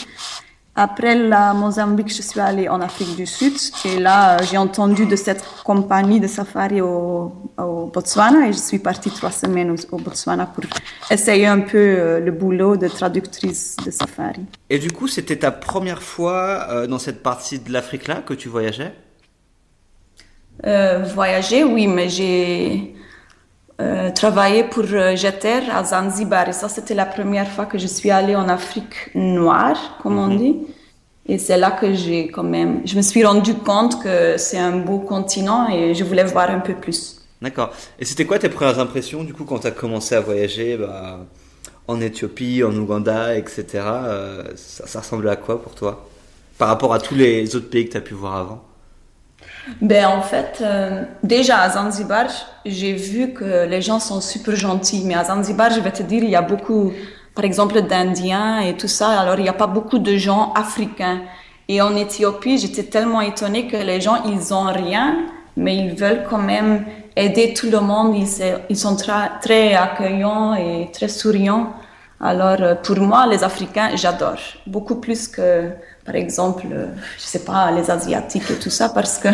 Après 0.76 1.14
la 1.14 1.52
Mozambique, 1.52 2.14
je 2.14 2.22
suis 2.22 2.40
allée 2.40 2.68
en 2.68 2.80
Afrique 2.80 3.16
du 3.16 3.26
Sud 3.26 3.52
et 3.84 3.98
là, 3.98 4.40
j'ai 4.40 4.56
entendu 4.56 5.04
de 5.04 5.16
cette 5.16 5.44
compagnie 5.64 6.20
de 6.20 6.28
safari 6.28 6.80
au, 6.80 7.32
Botswana 7.92 8.48
et 8.48 8.52
je 8.52 8.58
suis 8.58 8.78
partie 8.78 9.10
trois 9.10 9.32
semaines 9.32 9.76
au, 9.90 9.98
Botswana 9.98 10.46
pour 10.46 10.64
essayer 11.10 11.46
un 11.46 11.60
peu 11.60 11.76
euh, 11.76 12.20
le 12.20 12.30
boulot 12.30 12.76
de 12.76 12.86
traductrice 12.88 13.76
de 13.84 13.90
safari. 13.90 14.46
Et 14.70 14.78
du 14.78 14.92
coup, 14.92 15.08
c'était 15.08 15.36
ta 15.36 15.50
première 15.50 16.02
fois 16.02 16.68
euh, 16.70 16.86
dans 16.86 17.00
cette 17.00 17.22
partie 17.22 17.58
de 17.58 17.72
l'Afrique-là 17.72 18.22
que 18.24 18.32
tu 18.32 18.48
voyageais? 18.48 18.94
Euh, 20.66 21.04
voyager, 21.14 21.64
oui, 21.64 21.86
mais 21.86 22.08
j'ai 22.08 22.94
euh, 23.80 24.10
travaillé 24.10 24.64
pour 24.64 24.84
euh, 24.92 25.16
Jeter 25.16 25.60
à 25.72 25.84
Zanzibar. 25.84 26.48
Et 26.48 26.52
ça, 26.52 26.68
c'était 26.68 26.94
la 26.94 27.06
première 27.06 27.48
fois 27.48 27.66
que 27.66 27.78
je 27.78 27.86
suis 27.86 28.10
allée 28.10 28.36
en 28.36 28.48
Afrique 28.48 29.10
noire, 29.14 29.98
comme 30.02 30.18
on 30.18 30.26
mhm. 30.26 30.38
dit. 30.38 30.56
Et 31.26 31.38
c'est 31.38 31.56
là 31.56 31.70
que 31.70 31.94
j'ai 31.94 32.28
quand 32.28 32.42
même, 32.42 32.82
je 32.84 32.96
me 32.96 33.02
suis 33.02 33.24
rendu 33.24 33.54
compte 33.54 34.02
que 34.02 34.36
c'est 34.36 34.58
un 34.58 34.78
beau 34.78 34.98
continent 34.98 35.68
et 35.68 35.94
je 35.94 36.02
voulais 36.02 36.24
voir 36.24 36.50
un 36.50 36.58
peu 36.58 36.74
plus. 36.74 37.20
D'accord. 37.40 37.70
Et 37.98 38.04
c'était 38.04 38.24
quoi 38.24 38.38
tes 38.38 38.48
premières 38.48 38.80
impressions 38.80 39.22
du 39.22 39.32
coup 39.32 39.44
quand 39.44 39.60
tu 39.60 39.66
as 39.66 39.70
commencé 39.70 40.14
à 40.14 40.20
voyager 40.20 40.76
bah, 40.76 41.20
en 41.86 42.00
Éthiopie, 42.00 42.64
en 42.64 42.74
Ouganda, 42.74 43.36
etc. 43.36 43.64
ça, 44.56 44.86
ça 44.86 45.00
ressemblait 45.00 45.30
à 45.30 45.36
quoi 45.36 45.62
pour 45.62 45.74
toi? 45.74 46.08
Par 46.58 46.68
rapport 46.68 46.92
à 46.92 46.98
tous 46.98 47.14
les 47.14 47.54
autres 47.54 47.70
pays 47.70 47.86
que 47.86 47.92
tu 47.92 47.96
as 47.96 48.02
pu 48.02 48.14
voir 48.14 48.36
avant? 48.36 48.69
Ben, 49.80 50.06
en 50.06 50.22
fait, 50.22 50.58
euh, 50.62 51.04
déjà 51.22 51.58
à 51.58 51.70
Zanzibar, 51.70 52.26
j'ai 52.64 52.92
vu 52.92 53.32
que 53.32 53.66
les 53.66 53.82
gens 53.82 54.00
sont 54.00 54.20
super 54.20 54.56
gentils. 54.56 55.02
Mais 55.04 55.14
à 55.14 55.24
Zanzibar, 55.24 55.70
je 55.70 55.80
vais 55.80 55.92
te 55.92 56.02
dire, 56.02 56.22
il 56.22 56.30
y 56.30 56.36
a 56.36 56.42
beaucoup, 56.42 56.92
par 57.34 57.44
exemple, 57.44 57.80
d'Indiens 57.82 58.60
et 58.60 58.76
tout 58.76 58.88
ça. 58.88 59.20
Alors, 59.20 59.36
il 59.36 59.42
n'y 59.42 59.48
a 59.48 59.54
pas 59.54 59.66
beaucoup 59.66 59.98
de 59.98 60.16
gens 60.16 60.52
africains. 60.54 61.20
Et 61.68 61.80
en 61.80 61.94
Éthiopie, 61.94 62.58
j'étais 62.58 62.84
tellement 62.84 63.20
étonnée 63.20 63.66
que 63.66 63.76
les 63.76 64.00
gens, 64.00 64.24
ils 64.24 64.52
ont 64.52 64.64
rien, 64.64 65.18
mais 65.56 65.76
ils 65.76 65.94
veulent 65.94 66.24
quand 66.28 66.38
même 66.38 66.84
aider 67.16 67.54
tout 67.54 67.70
le 67.70 67.80
monde. 67.80 68.16
Ils, 68.68 68.76
sont 68.76 68.96
très, 68.96 69.30
très 69.40 69.74
accueillants 69.74 70.54
et 70.54 70.90
très 70.92 71.08
souriants. 71.08 71.72
Alors, 72.20 72.60
euh, 72.60 72.74
pour 72.74 72.98
moi, 72.98 73.26
les 73.26 73.44
Africains, 73.44 73.90
j'adore. 73.94 74.40
Beaucoup 74.66 74.96
plus 74.96 75.28
que 75.28 75.70
par 76.10 76.16
exemple, 76.16 76.66
euh, 76.72 76.86
je 77.18 77.22
sais 77.22 77.44
pas, 77.44 77.70
les 77.70 77.88
Asiatiques 77.88 78.50
et 78.50 78.58
tout 78.58 78.70
ça, 78.70 78.88
parce 78.88 79.18
que, 79.18 79.28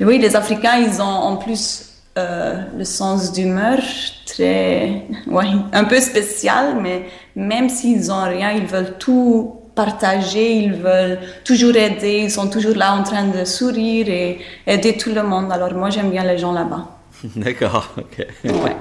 oui, 0.00 0.18
les 0.18 0.36
Africains, 0.36 0.76
ils 0.76 1.00
ont 1.00 1.18
en 1.30 1.36
plus 1.38 1.86
euh, 2.18 2.62
le 2.76 2.84
sens 2.84 3.32
d'humeur 3.32 3.78
très, 4.26 5.06
ouais, 5.26 5.46
un 5.72 5.84
peu 5.84 5.98
spécial, 6.00 6.76
mais 6.82 7.06
même 7.34 7.70
s'ils 7.70 8.12
ont 8.12 8.24
rien, 8.24 8.50
ils 8.52 8.66
veulent 8.66 8.98
tout 8.98 9.56
partager, 9.74 10.56
ils 10.56 10.74
veulent 10.74 11.20
toujours 11.42 11.74
aider, 11.74 12.20
ils 12.24 12.30
sont 12.30 12.48
toujours 12.48 12.76
là 12.76 12.92
en 12.92 13.02
train 13.02 13.24
de 13.24 13.46
sourire 13.46 14.06
et 14.10 14.40
aider 14.66 14.98
tout 14.98 15.14
le 15.14 15.22
monde. 15.22 15.50
Alors 15.50 15.72
moi, 15.72 15.88
j'aime 15.88 16.10
bien 16.10 16.24
les 16.24 16.36
gens 16.36 16.52
là-bas. 16.52 16.84
D'accord, 17.36 17.94
ok. 17.96 18.26
Ouais. 18.44 18.76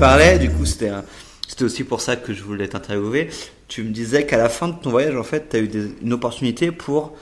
Parlais, 0.00 0.38
du 0.38 0.50
coup, 0.50 0.64
c'était 0.64 0.90
c'était 1.46 1.64
aussi 1.64 1.84
pour 1.84 2.00
ça 2.00 2.16
que 2.16 2.32
je 2.32 2.42
voulais 2.42 2.68
t'interviewer. 2.68 3.28
Tu 3.68 3.82
me 3.82 3.90
disais 3.90 4.24
qu'à 4.24 4.38
la 4.38 4.48
fin 4.48 4.68
de 4.68 4.74
ton 4.74 4.90
voyage, 4.90 5.14
en 5.14 5.22
fait, 5.22 5.50
tu 5.50 5.56
as 5.56 5.60
eu 5.60 5.70
une 6.00 6.12
opportunité 6.12 6.72
pour 6.72 7.14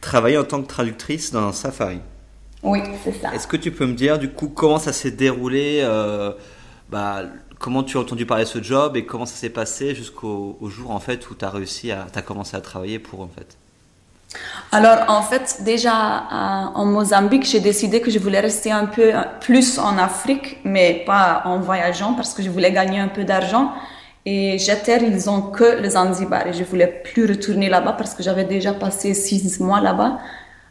travailler 0.00 0.36
en 0.36 0.44
tant 0.44 0.60
que 0.60 0.66
traductrice 0.66 1.30
dans 1.30 1.46
un 1.46 1.52
safari. 1.52 2.00
Oui, 2.62 2.80
c'est 3.04 3.12
ça. 3.12 3.32
Est-ce 3.34 3.46
que 3.46 3.56
tu 3.56 3.70
peux 3.70 3.86
me 3.86 3.94
dire, 3.94 4.18
du 4.18 4.30
coup, 4.30 4.48
comment 4.48 4.78
ça 4.78 4.92
s'est 4.92 5.12
déroulé 5.12 5.80
euh, 5.82 6.32
bah, 6.90 7.22
Comment 7.58 7.84
tu 7.84 7.96
as 7.96 8.00
entendu 8.00 8.26
parler 8.26 8.44
de 8.44 8.48
ce 8.48 8.62
job 8.62 8.96
et 8.96 9.06
comment 9.06 9.24
ça 9.24 9.36
s'est 9.36 9.50
passé 9.50 9.94
jusqu'au 9.94 10.58
jour, 10.62 10.90
en 10.90 11.00
fait, 11.00 11.30
où 11.30 11.34
tu 11.34 11.44
as 11.44 11.50
réussi 11.50 11.92
à... 11.92 12.06
as 12.12 12.22
commencé 12.22 12.56
à 12.56 12.60
travailler 12.60 12.98
pour, 12.98 13.20
en 13.20 13.28
fait? 13.28 13.56
Alors, 14.72 15.04
en 15.08 15.22
fait, 15.22 15.58
déjà 15.62 16.24
en 16.74 16.84
Mozambique, 16.84 17.44
j'ai 17.44 17.60
décidé 17.60 18.00
que 18.00 18.10
je 18.10 18.18
voulais 18.18 18.40
rester 18.40 18.72
un 18.72 18.86
peu 18.86 19.12
plus 19.40 19.78
en 19.78 19.96
Afrique, 19.98 20.58
mais 20.64 21.04
pas 21.06 21.42
en 21.44 21.58
voyageant 21.58 22.14
parce 22.14 22.34
que 22.34 22.42
je 22.42 22.50
voulais 22.50 22.72
gagner 22.72 22.98
un 22.98 23.08
peu 23.08 23.24
d'argent. 23.24 23.72
Et 24.26 24.58
Jeter, 24.58 24.98
ils 25.02 25.30
ont 25.30 25.40
que 25.40 25.80
le 25.80 25.88
Zanzibar 25.90 26.48
et 26.48 26.52
je 26.52 26.64
voulais 26.64 26.88
plus 27.04 27.26
retourner 27.26 27.68
là-bas 27.68 27.92
parce 27.92 28.12
que 28.12 28.22
j'avais 28.24 28.44
déjà 28.44 28.72
passé 28.72 29.14
six 29.14 29.60
mois 29.60 29.80
là-bas. 29.80 30.18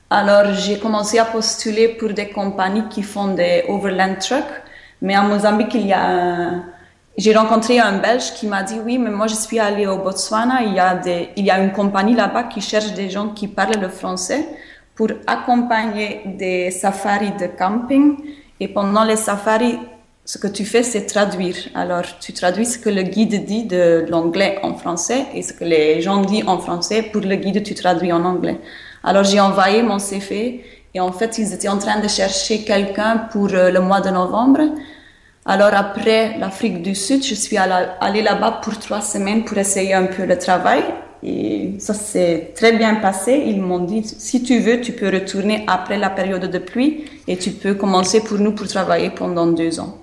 Alors, 0.10 0.54
j'ai 0.54 0.78
commencé 0.78 1.18
à 1.20 1.26
postuler 1.26 1.88
pour 1.88 2.14
des 2.14 2.30
compagnies 2.30 2.88
qui 2.90 3.02
font 3.02 3.30
des 3.34 3.64
overland 3.70 4.18
trucks. 4.20 4.44
Mais 5.02 5.18
en 5.18 5.24
Mozambique, 5.24 5.74
il 5.74 5.88
y 5.88 5.94
a 5.94 6.64
J'ai 7.18 7.34
rencontré 7.34 7.80
un 7.80 8.00
Belge 8.00 8.34
qui 8.34 8.46
m'a 8.46 8.62
dit 8.64 8.76
oui, 8.84 8.98
mais 8.98 9.10
moi 9.10 9.28
je 9.28 9.36
suis 9.36 9.58
allé 9.58 9.88
au 9.88 10.00
Botswana, 10.00 10.64
il 10.64 10.74
y 10.74 10.80
a, 10.80 10.96
des, 10.96 11.30
il 11.38 11.46
y 11.46 11.50
a 11.52 11.60
une 11.60 11.72
compagnie 11.72 12.14
là-bas 12.14 12.44
qui 12.44 12.60
cherche 12.60 12.92
des 12.94 13.10
gens 13.10 13.30
qui 13.30 13.48
parlent 13.48 13.80
le 13.80 13.88
français 13.88 14.46
pour 14.96 15.08
accompagner 15.26 16.22
des 16.26 16.72
safaris 16.72 17.32
de 17.40 17.48
camping. 17.48 18.18
Et 18.60 18.68
pendant 18.68 19.06
les 19.06 19.16
safaris, 19.16 19.78
ce 20.26 20.38
que 20.38 20.48
tu 20.48 20.66
fais, 20.66 20.84
c'est 20.84 21.06
traduire. 21.06 21.56
Alors, 21.74 22.04
tu 22.20 22.34
traduis 22.34 22.66
ce 22.66 22.80
que 22.80 22.90
le 22.90 23.04
guide 23.04 23.46
dit 23.46 23.64
de 23.64 24.06
l'anglais 24.10 24.60
en 24.64 24.74
français 24.74 25.26
et 25.34 25.42
ce 25.42 25.54
que 25.54 25.64
les 25.64 26.02
gens 26.02 26.22
disent 26.22 26.48
en 26.48 26.58
français. 26.58 27.04
Pour 27.04 27.22
le 27.22 27.36
guide, 27.36 27.64
tu 27.64 27.76
traduis 27.76 28.12
en 28.12 28.26
anglais. 28.26 28.60
Alors, 29.04 29.24
j'ai 29.24 29.40
envoyé 29.40 29.84
mon 29.84 30.00
CV 30.00 30.64
et 30.94 31.00
en 31.00 31.12
fait, 31.12 31.38
ils 31.38 31.54
étaient 31.54 31.68
en 31.70 31.78
train 31.78 32.00
de 32.00 32.08
chercher 32.08 32.64
quelqu'un 32.64 33.28
pour 33.32 33.54
euh, 33.54 33.70
le 33.70 33.80
mois 33.82 34.02
de 34.02 34.10
novembre. 34.10 34.62
Alors, 35.48 35.74
après 35.76 36.40
l'Afrique 36.40 36.82
du 36.82 36.96
Sud, 36.96 37.24
je 37.24 37.36
suis 37.36 37.56
allée 37.58 38.24
là-bas 38.24 38.62
pour 38.64 38.80
trois 38.80 39.02
semaines 39.02 39.46
pour 39.46 39.58
essayer 39.60 39.94
un 39.94 40.08
peu 40.08 40.26
le 40.26 40.38
travail. 40.40 40.84
Et 41.22 41.76
ça 41.80 41.94
s'est 41.94 42.52
très 42.56 42.74
bien 42.74 42.96
passé. 42.96 43.44
Ils 43.46 43.62
m'ont 43.62 43.80
dit, 43.80 44.04
si 44.04 44.42
tu 44.42 44.60
veux, 44.60 44.82
tu 44.82 44.92
peux 44.92 45.08
retourner 45.10 45.64
après 45.68 45.98
la 45.98 46.10
période 46.10 46.50
de 46.50 46.58
pluie 46.58 47.06
et 47.28 47.38
tu 47.38 47.52
peux 47.52 47.76
commencer 47.76 48.24
pour 48.24 48.40
nous 48.40 48.54
pour 48.54 48.68
travailler 48.68 49.12
pendant 49.12 49.46
deux 49.46 49.80
ans. 49.80 50.00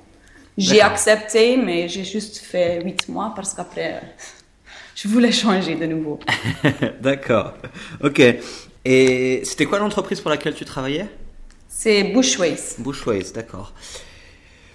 J'ai 0.57 0.81
accepté, 0.81 1.57
mais 1.57 1.89
j'ai 1.89 2.05
juste 2.05 2.39
fait 2.39 2.81
huit 2.85 3.09
mois 3.09 3.33
parce 3.35 3.53
qu'après, 3.53 4.01
je 4.95 5.09
voulais 5.09 5.33
changer 5.33 5.75
de 5.75 5.87
nouveau. 5.87 6.21
D'accord. 7.01 7.55
Ok. 8.01 8.21
Et 8.85 9.41
c'était 9.45 9.65
quoi 9.65 9.81
l'entreprise 9.81 10.21
pour 10.21 10.31
laquelle 10.31 10.55
tu 10.55 10.65
travaillais? 10.65 11.07
C'est 11.69 12.05
Bushways. 12.05 12.77
Bushways, 12.79 13.33
d'accord. 13.35 13.73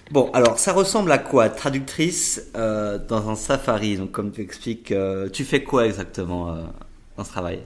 Bon, 0.10 0.30
alors 0.34 0.58
ça 0.58 0.72
ressemble 0.72 1.12
à 1.12 1.18
quoi 1.18 1.50
Traductrice 1.50 2.42
euh, 2.56 2.98
dans 2.98 3.30
un 3.30 3.36
safari? 3.36 3.98
Donc, 3.98 4.12
comme 4.12 4.32
tu 4.32 4.42
expliques, 4.42 4.92
euh, 4.92 5.30
tu 5.30 5.44
fais 5.44 5.64
quoi 5.64 5.86
exactement 5.86 6.50
euh, 6.50 6.62
dans 7.18 7.26
ce 7.26 7.32
travail? 7.32 7.60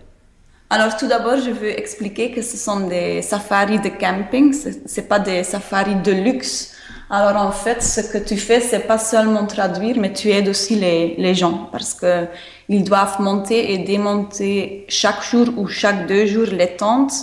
Alors 0.72 0.96
tout 0.96 1.08
d'abord, 1.08 1.38
je 1.38 1.52
veux 1.52 1.70
expliquer 1.70 2.32
que 2.32 2.42
ce 2.42 2.58
sont 2.58 2.88
des 2.88 3.22
safaris 3.22 3.80
de 3.80 3.90
camping, 3.90 4.56
c'est 4.86 5.08
pas 5.08 5.20
des 5.20 5.44
safaris 5.44 5.96
de 5.96 6.14
luxe. 6.14 6.74
Alors 7.10 7.36
en 7.36 7.52
fait, 7.52 7.84
ce 7.84 8.00
que 8.00 8.18
tu 8.18 8.38
fais, 8.38 8.62
c'est 8.62 8.88
pas 8.88 8.98
seulement 8.98 9.46
traduire, 9.46 9.98
mais 10.00 10.14
tu 10.14 10.30
aides 10.30 10.48
aussi 10.48 10.76
les, 10.76 11.16
les 11.18 11.36
gens 11.36 11.68
parce 11.74 11.94
que 11.94 12.26
ils 12.70 12.86
doivent 12.86 13.20
monter 13.20 13.74
et 13.74 13.80
démonter 13.80 14.86
chaque 14.88 15.22
jour 15.22 15.48
ou 15.58 15.68
chaque 15.68 16.08
deux 16.08 16.26
jours 16.26 16.48
les 16.48 16.78
tentes. 16.78 17.16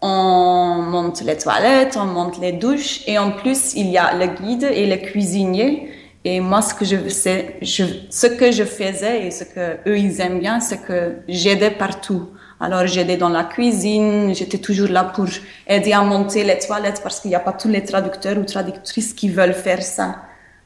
On 0.00 0.82
monte 0.82 1.22
les 1.22 1.36
toilettes, 1.36 1.96
on 1.96 2.04
monte 2.04 2.38
les 2.38 2.52
douches 2.52 3.00
et 3.06 3.18
en 3.18 3.32
plus 3.32 3.74
il 3.74 3.88
y 3.88 3.98
a 3.98 4.14
le 4.14 4.26
guide 4.26 4.68
et 4.70 4.86
le 4.86 4.96
cuisinier. 4.96 5.90
Et 6.24 6.40
moi, 6.40 6.62
ce 6.62 6.74
que 6.74 6.84
je, 6.84 6.96
je, 7.62 7.84
ce 8.10 8.26
que 8.26 8.50
je 8.52 8.64
faisais 8.64 9.26
et 9.26 9.30
ce 9.30 9.44
que 9.44 9.78
eux 9.88 9.98
ils 9.98 10.20
aiment 10.20 10.40
bien, 10.40 10.60
c'est 10.60 10.82
que 10.82 11.16
j'aidais 11.28 11.70
partout. 11.70 12.28
Alors 12.60 12.86
j'aidais 12.86 13.16
dans 13.16 13.28
la 13.28 13.44
cuisine, 13.44 14.34
j'étais 14.34 14.58
toujours 14.58 14.88
là 14.88 15.04
pour 15.04 15.26
aider 15.66 15.92
à 15.92 16.02
monter 16.02 16.42
les 16.42 16.58
toilettes 16.58 17.00
parce 17.02 17.20
qu'il 17.20 17.30
n'y 17.30 17.36
a 17.36 17.40
pas 17.40 17.52
tous 17.52 17.68
les 17.68 17.84
traducteurs 17.84 18.36
ou 18.36 18.44
traductrices 18.44 19.14
qui 19.14 19.28
veulent 19.28 19.54
faire 19.54 19.82
ça. 19.82 20.16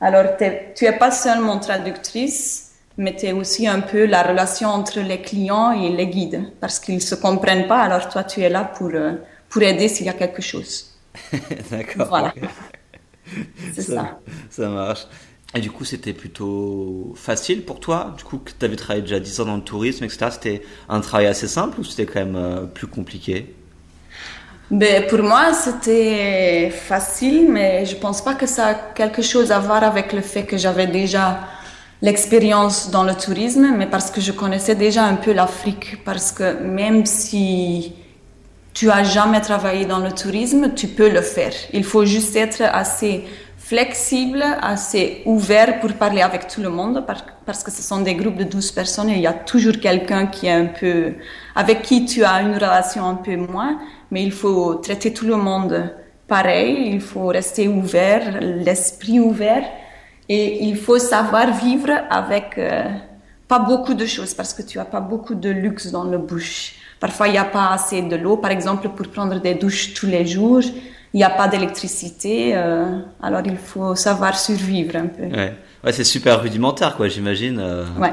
Alors 0.01 0.25
tu 0.75 0.85
es 0.85 0.93
pas 0.93 1.11
seulement 1.11 1.59
traductrice, 1.59 2.62
es 2.99 3.33
aussi 3.33 3.67
un 3.67 3.81
peu 3.81 4.07
la 4.07 4.23
relation 4.23 4.69
entre 4.69 5.01
les 5.01 5.21
clients 5.21 5.73
et 5.73 5.89
les 5.91 6.07
guides 6.07 6.53
parce 6.61 6.79
qu'ils 6.79 7.03
se 7.03 7.15
comprennent 7.15 7.67
pas. 7.67 7.81
Alors 7.81 8.09
toi 8.09 8.25
tu 8.25 8.41
es 8.41 8.49
là 8.49 8.65
pour 8.65 8.91
euh, 8.95 9.15
pour 9.49 9.63
aider 9.63 9.89
s'il 9.89 10.07
y 10.07 10.11
a 10.11 10.15
quelque 10.15 10.43
chose. 10.43 10.87
D'accord. 11.71 12.09
Voilà. 12.09 12.35
C'est 13.73 13.83
ça, 13.83 13.93
ça. 13.93 14.21
Ça 14.51 14.69
marche. 14.69 15.07
Et 15.55 15.61
du 15.61 15.71
coup, 15.71 15.85
c'était 15.85 16.15
plutôt 16.15 17.13
facile 17.15 17.65
pour 17.65 17.79
toi 17.79 18.15
Du 18.17 18.25
coup, 18.25 18.41
tu 18.59 18.65
avais 18.65 18.77
travaillé 18.77 19.03
déjà 19.03 19.21
10 19.21 19.41
ans 19.41 19.45
dans 19.45 19.57
le 19.57 19.63
tourisme, 19.63 20.05
etc. 20.05 20.29
C'était 20.31 20.63
un 20.89 21.01
travail 21.01 21.27
assez 21.27 21.47
simple 21.49 21.79
ou 21.81 21.85
c'était 21.85 22.07
quand 22.07 22.21
même 22.21 22.37
euh, 22.37 22.65
plus 22.65 22.87
compliqué? 22.87 23.55
Ben, 24.71 25.07
Pour 25.07 25.23
moi, 25.23 25.53
c'était 25.53 26.71
facile, 26.71 27.51
mais 27.51 27.85
je 27.85 27.97
pense 27.97 28.25
pas 28.25 28.35
que 28.35 28.47
ça 28.47 28.69
a 28.69 28.75
quelque 28.75 29.21
chose 29.21 29.53
à 29.53 29.59
voir 29.59 29.85
avec 29.85 30.15
le 30.15 30.23
fait 30.23 30.45
que 30.45 30.57
j'avais 30.57 30.87
déjà 30.87 31.41
l'expérience 32.03 32.91
dans 32.91 33.05
le 33.05 33.15
tourisme, 33.15 33.75
mais 33.77 33.87
parce 33.87 34.11
que 34.11 34.21
je 34.21 34.33
connaissais 34.33 34.75
déjà 34.75 35.05
un 35.05 35.15
peu 35.15 35.33
l'Afrique. 35.33 36.05
Parce 36.05 36.33
que 36.33 36.63
même 36.63 37.07
si 37.07 37.95
tu 38.75 38.91
as 38.91 39.05
jamais 39.05 39.41
travaillé 39.41 39.87
dans 39.87 40.01
le 40.01 40.13
tourisme, 40.13 40.75
tu 40.75 40.89
peux 40.89 41.09
le 41.09 41.23
faire. 41.23 41.53
Il 41.73 41.85
faut 41.85 42.05
juste 42.05 42.35
être 42.37 42.63
assez 42.63 43.25
flexible, 43.57 44.45
assez 44.61 45.23
ouvert 45.25 45.79
pour 45.81 45.93
parler 45.93 46.21
avec 46.21 46.49
tout 46.49 46.61
le 46.61 46.69
monde 46.69 47.07
parce 47.47 47.63
que 47.63 47.71
ce 47.71 47.81
sont 47.81 48.01
des 48.01 48.15
groupes 48.17 48.37
de 48.37 48.45
12 48.45 48.73
personnes 48.73 49.09
et 49.09 49.15
il 49.15 49.21
y 49.21 49.27
a 49.27 49.33
toujours 49.33 49.79
quelqu'un 49.81 50.27
qui 50.27 50.47
est 50.47 50.53
un 50.53 50.67
peu, 50.67 51.15
avec 51.55 51.83
qui 51.83 52.05
tu 52.05 52.25
as 52.25 52.43
une 52.43 52.55
relation 52.55 53.07
un 53.07 53.15
peu 53.15 53.37
moins, 53.37 53.79
mais 54.11 54.25
il 54.25 54.33
faut 54.33 54.75
traiter 54.75 55.15
tout 55.15 55.27
le 55.27 55.37
monde 55.37 55.95
pareil, 56.27 56.91
il 56.93 57.01
faut 57.01 57.27
rester 57.27 57.69
ouvert, 57.69 58.41
l'esprit 58.41 59.21
ouvert 59.21 59.65
et 60.33 60.65
il 60.65 60.77
faut 60.77 60.99
savoir 60.99 61.47
vivre 61.67 61.93
avec 62.11 62.49
euh, 62.59 62.85
pas 63.49 63.59
beaucoup 63.59 63.95
de 63.95 64.07
choses 64.07 64.33
parce 64.35 64.53
que 64.55 64.63
tu 64.63 64.79
as 64.79 64.85
pas 64.85 65.01
beaucoup 65.01 65.35
de 65.35 65.51
luxe 65.51 65.87
dans 65.97 66.05
le 66.05 66.19
bouche. 66.19 66.75
Parfois, 67.01 67.27
il 67.29 67.33
n'y 67.33 67.39
a 67.39 67.51
pas 67.59 67.69
assez 67.77 68.01
de 68.03 68.17
l'eau, 68.17 68.37
par 68.37 68.53
exemple, 68.53 68.89
pour 68.97 69.09
prendre 69.09 69.41
des 69.41 69.55
douches 69.55 69.95
tous 69.95 70.07
les 70.07 70.25
jours 70.25 70.63
il 71.15 71.19
n'y 71.19 71.25
a 71.25 71.31
pas 71.31 71.49
d'électricité, 71.49 72.53
euh, 72.55 73.01
alors 73.23 73.43
il 73.45 73.57
faut 73.57 73.95
savoir 73.95 74.39
survivre 74.39 74.97
un 74.97 75.07
peu. 75.07 75.25
Ouais, 75.25 75.55
ouais 75.85 75.93
c'est 75.93 76.05
super 76.05 76.41
rudimentaire, 76.41 76.97
quoi, 76.97 77.09
j'imagine. 77.09 77.59
Euh. 77.61 77.85
Ouais. 77.99 78.13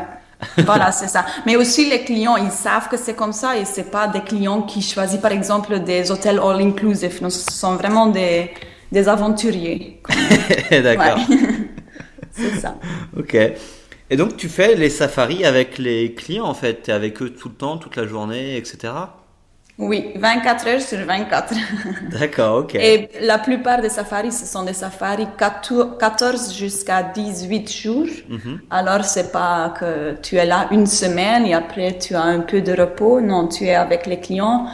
voilà, 0.66 0.92
c'est 0.92 1.08
ça. 1.08 1.26
Mais 1.46 1.56
aussi 1.56 1.90
les 1.90 2.04
clients, 2.04 2.38
ils 2.38 2.52
savent 2.52 2.90
que 2.90 2.98
c'est 2.98 3.14
comme 3.14 3.34
ça 3.34 3.58
et 3.58 3.66
c'est 3.66 3.92
pas 3.92 4.08
des 4.08 4.22
clients 4.22 4.62
qui 4.62 4.82
choisissent 4.82 5.20
par 5.20 5.32
exemple 5.32 5.80
des 5.80 6.12
hôtels 6.12 6.40
all 6.40 6.62
inclusive. 6.62 7.22
Non, 7.22 7.30
ce 7.30 7.52
sont 7.52 7.76
vraiment 7.76 8.08
des, 8.08 8.52
des 8.92 9.08
aventuriers. 9.08 10.02
D'accord. 10.72 11.20
c'est 12.40 12.60
ça. 12.60 12.76
Ok. 13.18 13.36
Et 14.12 14.18
donc 14.18 14.38
tu 14.38 14.50
fais 14.50 14.76
les 14.76 14.90
safaris 14.90 15.46
avec 15.46 15.78
les 15.78 16.14
clients 16.14 16.46
en 16.46 16.54
fait, 16.54 16.84
tu 16.84 16.92
es 16.92 16.94
avec 16.94 17.22
eux 17.22 17.30
tout 17.30 17.50
le 17.50 17.56
temps, 17.56 17.78
toute 17.78 17.96
la 17.96 18.08
journée, 18.08 18.58
etc. 18.58 18.94
Oui, 19.78 20.12
24 20.16 20.68
heures 20.68 20.82
sur 20.82 20.98
24. 20.98 21.54
D'accord, 22.12 22.58
ok. 22.58 22.76
Et 22.76 23.08
la 23.22 23.40
plupart 23.40 23.82
des 23.82 23.88
safaris, 23.88 24.34
ce 24.34 24.46
sont 24.46 24.64
des 24.64 24.74
safaris 24.74 25.28
14 25.38 26.54
jusqu'à 26.54 27.02
18 27.02 27.72
jours. 27.72 28.08
Mhm. 28.28 28.60
Alors, 28.70 29.06
c'est 29.06 29.32
pas 29.32 29.74
que 29.80 30.18
tu 30.22 30.36
es 30.36 30.46
là 30.46 30.68
une 30.72 30.86
semaine 30.86 31.46
et 31.46 31.54
après 31.54 31.98
tu 31.98 32.14
as 32.14 32.24
un 32.24 32.42
peu 32.42 32.62
de 32.62 32.74
repos. 32.74 33.22
Non, 33.22 33.48
tu 33.48 33.64
es 33.66 33.76
avec 33.76 34.06
les 34.06 34.20
clients 34.20 34.68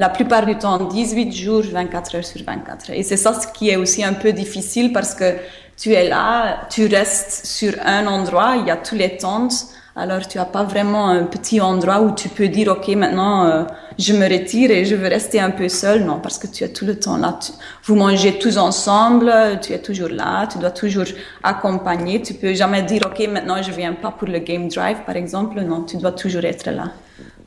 la 0.00 0.08
plupart 0.08 0.46
du 0.46 0.56
temps 0.56 0.78
18 0.78 1.32
jours, 1.32 1.62
24 1.62 2.16
heures 2.16 2.24
sur 2.24 2.42
24. 2.42 2.90
Et 2.90 3.02
c'est 3.02 3.18
ça 3.18 3.34
ce 3.34 3.46
qui 3.48 3.68
est 3.68 3.76
aussi 3.76 4.02
un 4.02 4.14
peu 4.14 4.32
difficile 4.32 4.94
parce 4.94 5.14
que 5.14 5.36
tu 5.80 5.92
es 5.92 6.08
là, 6.08 6.66
tu 6.68 6.86
restes 6.86 7.46
sur 7.46 7.74
un 7.84 8.06
endroit, 8.06 8.56
il 8.56 8.66
y 8.66 8.70
a 8.70 8.76
tous 8.76 8.96
les 8.96 9.16
tentes 9.16 9.66
alors, 9.96 10.26
tu 10.26 10.38
n'as 10.38 10.44
pas 10.44 10.62
vraiment 10.62 11.08
un 11.08 11.24
petit 11.24 11.60
endroit 11.60 12.00
où 12.00 12.14
tu 12.14 12.28
peux 12.28 12.48
dire, 12.48 12.68
OK, 12.68 12.88
maintenant, 12.88 13.44
euh, 13.44 13.64
je 13.98 14.12
me 14.12 14.26
retire 14.26 14.70
et 14.70 14.84
je 14.84 14.94
veux 14.94 15.08
rester 15.08 15.40
un 15.40 15.50
peu 15.50 15.68
seul. 15.68 16.04
Non, 16.04 16.20
parce 16.20 16.38
que 16.38 16.46
tu 16.46 16.62
es 16.62 16.68
tout 16.68 16.86
le 16.86 16.98
temps 16.98 17.16
là. 17.16 17.38
vous 17.84 17.96
mangez 17.96 18.38
tous 18.38 18.56
ensemble, 18.56 19.32
tu 19.60 19.72
es 19.72 19.78
toujours 19.80 20.08
là, 20.08 20.46
tu 20.46 20.58
dois 20.58 20.70
toujours 20.70 21.06
accompagner. 21.42 22.22
Tu 22.22 22.34
peux 22.34 22.54
jamais 22.54 22.82
dire, 22.82 23.02
OK, 23.04 23.26
maintenant, 23.28 23.60
je 23.62 23.72
viens 23.72 23.92
pas 23.92 24.12
pour 24.12 24.28
le 24.28 24.38
game 24.38 24.68
drive, 24.68 24.98
par 25.04 25.16
exemple. 25.16 25.60
Non, 25.60 25.82
tu 25.82 25.96
dois 25.96 26.12
toujours 26.12 26.44
être 26.44 26.70
là. 26.70 26.92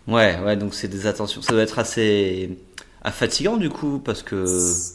Ouais, 0.05 0.35
ouais, 0.45 0.57
donc 0.57 0.73
c'est 0.73 0.89
des 0.89 1.07
attentions. 1.07 1.41
Ça 1.41 1.53
doit 1.53 1.63
être 1.63 1.79
assez 1.79 2.49
fatigant 3.11 3.57
du 3.57 3.69
coup 3.69 3.99
parce 4.03 4.23
que 4.23 4.45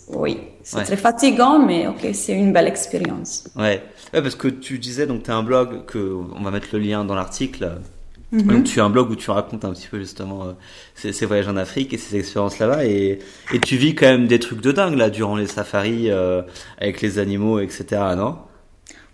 oui 0.09 0.39
c'est 0.63 0.83
très 0.85 0.97
fatigant 0.97 1.59
mais 1.59 1.87
ok 1.87 2.09
c'est 2.13 2.33
une 2.33 2.53
belle 2.53 2.67
expérience 2.67 3.45
ouais. 3.57 3.83
ouais 4.15 4.23
parce 4.23 4.35
que 4.35 4.49
tu 4.49 4.79
disais 4.79 5.07
donc 5.07 5.25
tu 5.25 5.31
as 5.31 5.37
un 5.37 5.43
blog 5.43 5.85
que 5.87 6.17
on 6.35 6.43
va 6.43 6.51
mettre 6.51 6.69
le 6.73 6.79
lien 6.79 7.05
dans 7.05 7.15
l'article 7.15 7.79
mhm. 8.33 8.43
donc 8.43 8.65
tu 8.65 8.81
as 8.81 8.85
un 8.85 8.91
blog 8.91 9.11
où 9.11 9.17
tu 9.17 9.31
racontes 9.31 9.65
un 9.65 9.73
petit 9.73 9.89
peu 9.89 9.99
justement 9.99 10.45
euh, 10.45 10.53
ces, 10.95 11.27
voyages 11.27 11.49
en 11.49 11.57
Afrique 11.57 11.93
et 11.93 11.99
ces 11.99 12.17
expériences 12.17 12.59
là-bas 12.59 12.87
et, 12.87 13.19
et 13.53 13.61
tu 13.61 13.77
vis 13.77 13.95
quand 13.95 14.07
même 14.07 14.27
des 14.27 14.39
trucs 14.39 14.63
de 14.63 14.73
dingue 14.73 14.97
là 14.97 15.11
durant 15.11 15.37
les 15.37 15.47
safaris 15.47 16.11
euh, 16.11 16.43
avec 16.81 17.03
les 17.03 17.19
animaux 17.19 17.61
etc 17.61 18.01
non? 18.17 18.39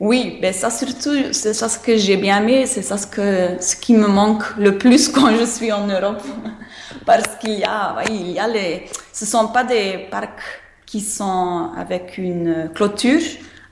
Oui, 0.01 0.39
ben 0.43 0.53
ça 0.53 0.71
surtout, 0.71 1.33
c'est 1.33 1.55
ça 1.55 1.69
ce 1.69 1.79
que 1.79 1.97
j'ai 1.97 2.17
bien 2.17 2.43
aimé, 2.43 2.67
c'est 2.67 2.83
ça 2.83 2.99
ce, 2.99 3.07
que, 3.07 3.63
ce 3.63 3.77
qui 3.77 3.95
me 3.95 4.09
manque 4.09 4.43
le 4.59 4.77
plus 4.77 5.09
quand 5.15 5.37
je 5.39 5.45
suis 5.45 5.71
en 5.71 5.87
Europe. 5.87 6.23
Parce 7.05 7.37
qu'il 7.41 7.59
y 7.59 7.65
a, 7.65 7.97
oui, 7.99 8.05
il 8.11 8.33
y 8.33 8.39
a 8.39 8.49
les, 8.49 8.87
ce 9.13 9.25
sont 9.27 9.49
pas 9.49 9.65
des 9.65 10.07
parcs 10.11 10.43
qui 10.87 11.01
sont 11.01 11.71
avec 11.77 12.19
une 12.19 12.71
clôture. 12.75 13.21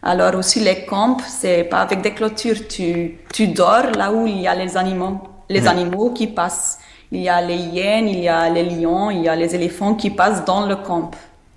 Alors 0.03 0.35
aussi 0.35 0.61
les 0.61 0.85
camps, 0.85 1.17
c'est 1.29 1.65
pas 1.65 1.81
avec 1.81 2.03
des 2.03 2.13
clôtures. 2.13 2.67
Tu, 2.69 3.19
tu 3.33 3.49
dors 3.49 3.91
là 3.97 4.13
où 4.13 4.27
il 4.27 4.41
y 4.41 4.49
a 4.49 4.55
les 4.55 4.77
animaux, 4.77 5.21
les 5.49 5.67
animaux 5.67 6.11
qui 6.11 6.27
passent. 6.27 6.79
Il 7.11 7.21
y 7.21 7.29
a 7.29 7.43
les 7.43 7.57
hyènes, 7.57 8.09
il 8.09 8.21
y 8.21 8.29
a 8.29 8.49
les 8.49 8.65
lions, 8.65 9.11
il 9.11 9.23
y 9.23 9.29
a 9.29 9.37
les 9.37 9.55
éléphants 9.55 9.95
qui 9.95 10.11
passent 10.11 10.45
dans 10.45 10.67
le 10.67 10.77
camp. 10.77 11.11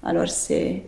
Alors 0.03 0.27
c'est, 0.27 0.83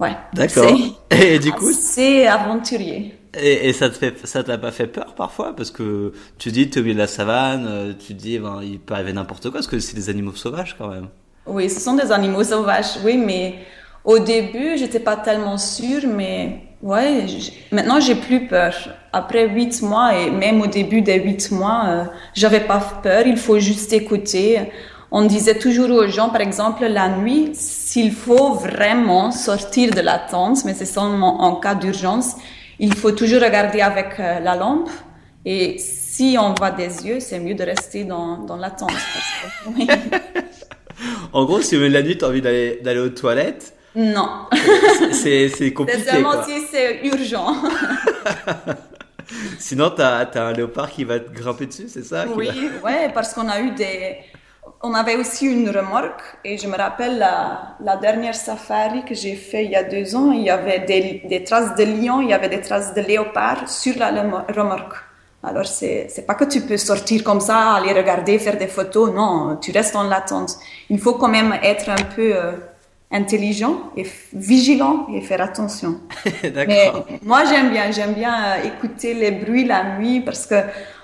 ouais. 0.00 0.16
D'accord. 0.32 0.72
Et 1.10 1.38
du 1.38 1.52
coup, 1.52 1.72
c'est 1.72 2.26
aventurier. 2.26 3.17
Et, 3.34 3.72
ça 3.72 3.90
te 3.90 3.94
fait, 3.94 4.26
ça 4.26 4.42
t'a 4.42 4.56
pas 4.58 4.70
fait 4.70 4.86
peur 4.86 5.14
parfois? 5.14 5.54
Parce 5.54 5.70
que 5.70 6.12
tu 6.38 6.50
dis 6.50 6.70
tu 6.70 6.78
es 6.78 6.82
au 6.82 6.84
de 6.84 6.98
la 6.98 7.06
savane, 7.06 7.66
euh, 7.68 7.92
tu 7.94 8.14
dis 8.14 8.38
ben, 8.38 8.60
il 8.62 8.78
peut 8.78 8.94
arriver 8.94 9.12
n'importe 9.12 9.42
quoi 9.44 9.52
parce 9.52 9.66
que 9.66 9.78
c'est 9.78 9.94
des 9.94 10.08
animaux 10.08 10.34
sauvages 10.34 10.76
quand 10.78 10.88
même. 10.88 11.08
Oui, 11.46 11.68
ce 11.68 11.80
sont 11.80 11.94
des 11.94 12.10
animaux 12.12 12.44
sauvages, 12.44 12.98
oui, 13.04 13.16
mais 13.16 13.56
au 14.04 14.18
début 14.18 14.76
j'étais 14.78 15.00
pas 15.00 15.16
tellement 15.16 15.58
sûre, 15.58 16.02
mais 16.06 16.62
ouais, 16.82 17.26
maintenant 17.70 18.00
j'ai 18.00 18.14
plus 18.14 18.46
peur. 18.46 18.74
Après 19.12 19.48
huit 19.48 19.82
mois 19.82 20.16
et 20.16 20.30
même 20.30 20.60
au 20.60 20.66
début 20.66 21.02
des 21.02 21.18
huit 21.18 21.50
mois, 21.50 21.82
euh, 21.86 22.04
j'avais 22.34 22.60
pas 22.60 22.80
peur. 23.02 23.26
Il 23.26 23.36
faut 23.36 23.58
juste 23.58 23.92
écouter. 23.92 24.70
On 25.10 25.24
disait 25.24 25.58
toujours 25.58 25.90
aux 25.90 26.06
gens, 26.06 26.28
par 26.28 26.42
exemple, 26.42 26.84
la 26.86 27.08
nuit, 27.08 27.50
s'il 27.54 28.12
faut 28.12 28.52
vraiment 28.54 29.30
sortir 29.30 29.90
de 29.94 30.00
la 30.00 30.18
tente, 30.18 30.66
mais 30.66 30.74
c'est 30.74 30.84
seulement 30.84 31.40
en 31.40 31.56
cas 31.56 31.74
d'urgence, 31.74 32.36
il 32.78 32.94
faut 32.94 33.12
toujours 33.12 33.42
regarder 33.42 33.80
avec 33.80 34.18
euh, 34.18 34.40
la 34.40 34.56
lampe. 34.56 34.90
Et 35.44 35.78
si 35.78 36.36
on 36.38 36.54
voit 36.54 36.70
des 36.70 37.06
yeux, 37.06 37.20
c'est 37.20 37.38
mieux 37.38 37.54
de 37.54 37.62
rester 37.64 38.04
dans, 38.04 38.38
dans 38.38 38.56
la 38.56 38.70
tente. 38.70 38.90
en 41.32 41.44
gros, 41.44 41.60
si 41.60 41.76
la 41.88 42.02
nuit, 42.02 42.18
tu 42.18 42.24
as 42.24 42.28
envie 42.28 42.42
d'aller, 42.42 42.80
d'aller 42.82 43.00
aux 43.00 43.08
toilettes. 43.10 43.74
Non. 43.94 44.46
C'est, 45.12 45.48
c'est 45.48 45.72
compliqué. 45.74 46.02
C'est 46.04 46.10
seulement 46.12 46.42
si 46.44 46.60
c'est 46.70 47.06
urgent. 47.06 47.54
Sinon, 49.58 49.90
tu 49.90 50.02
as, 50.02 50.28
un 50.34 50.52
léopard 50.52 50.90
qui 50.90 51.04
va 51.04 51.20
te 51.20 51.30
grimper 51.30 51.66
dessus, 51.66 51.88
c'est 51.88 52.04
ça 52.04 52.26
Oui, 52.34 52.48
ouais, 52.84 53.10
parce 53.12 53.34
qu'on 53.34 53.48
a 53.48 53.60
eu 53.60 53.72
des, 53.72 54.16
on 54.82 54.94
avait 54.94 55.16
aussi 55.16 55.46
une 55.46 55.68
remorque 55.70 56.22
et 56.44 56.56
je 56.56 56.68
me 56.68 56.76
rappelle 56.76 57.18
la, 57.18 57.76
la 57.80 57.96
dernière 57.96 58.34
safari 58.34 59.04
que 59.04 59.14
j'ai 59.14 59.34
fait 59.34 59.64
il 59.64 59.72
y 59.72 59.76
a 59.76 59.82
deux 59.82 60.14
ans, 60.14 60.30
il 60.30 60.42
y 60.42 60.50
avait 60.50 60.80
des, 60.80 61.22
des, 61.28 61.42
traces 61.42 61.74
de 61.74 61.84
lion, 61.84 62.20
il 62.20 62.30
y 62.30 62.32
avait 62.32 62.48
des 62.48 62.60
traces 62.60 62.94
de 62.94 63.00
léopard 63.00 63.68
sur 63.68 63.98
la 63.98 64.10
remorque. 64.10 64.94
Alors 65.42 65.66
c'est 65.66 66.06
c'est 66.08 66.26
pas 66.26 66.34
que 66.34 66.44
tu 66.44 66.60
peux 66.60 66.76
sortir 66.76 67.22
comme 67.24 67.40
ça, 67.40 67.74
aller 67.74 67.92
regarder, 67.92 68.38
faire 68.38 68.58
des 68.58 68.66
photos, 68.66 69.12
non, 69.12 69.56
tu 69.60 69.72
restes 69.72 69.96
en 69.96 70.04
latente. 70.04 70.56
Il 70.90 70.98
faut 70.98 71.14
quand 71.14 71.28
même 71.28 71.54
être 71.62 71.88
un 71.88 72.04
peu 72.16 72.34
euh, 72.34 72.52
intelligent 73.10 73.90
et 73.96 74.04
vigilant 74.32 75.06
et 75.12 75.20
faire 75.22 75.40
attention. 75.40 76.00
Mais 76.42 76.92
moi 77.22 77.44
j'aime 77.44 77.70
bien, 77.70 77.90
j'aime 77.90 78.14
bien 78.14 78.34
euh, 78.34 78.68
écouter 78.68 79.14
les 79.14 79.30
bruits 79.32 79.64
la 79.64 79.98
nuit 79.98 80.20
parce 80.20 80.46
que 80.46 80.56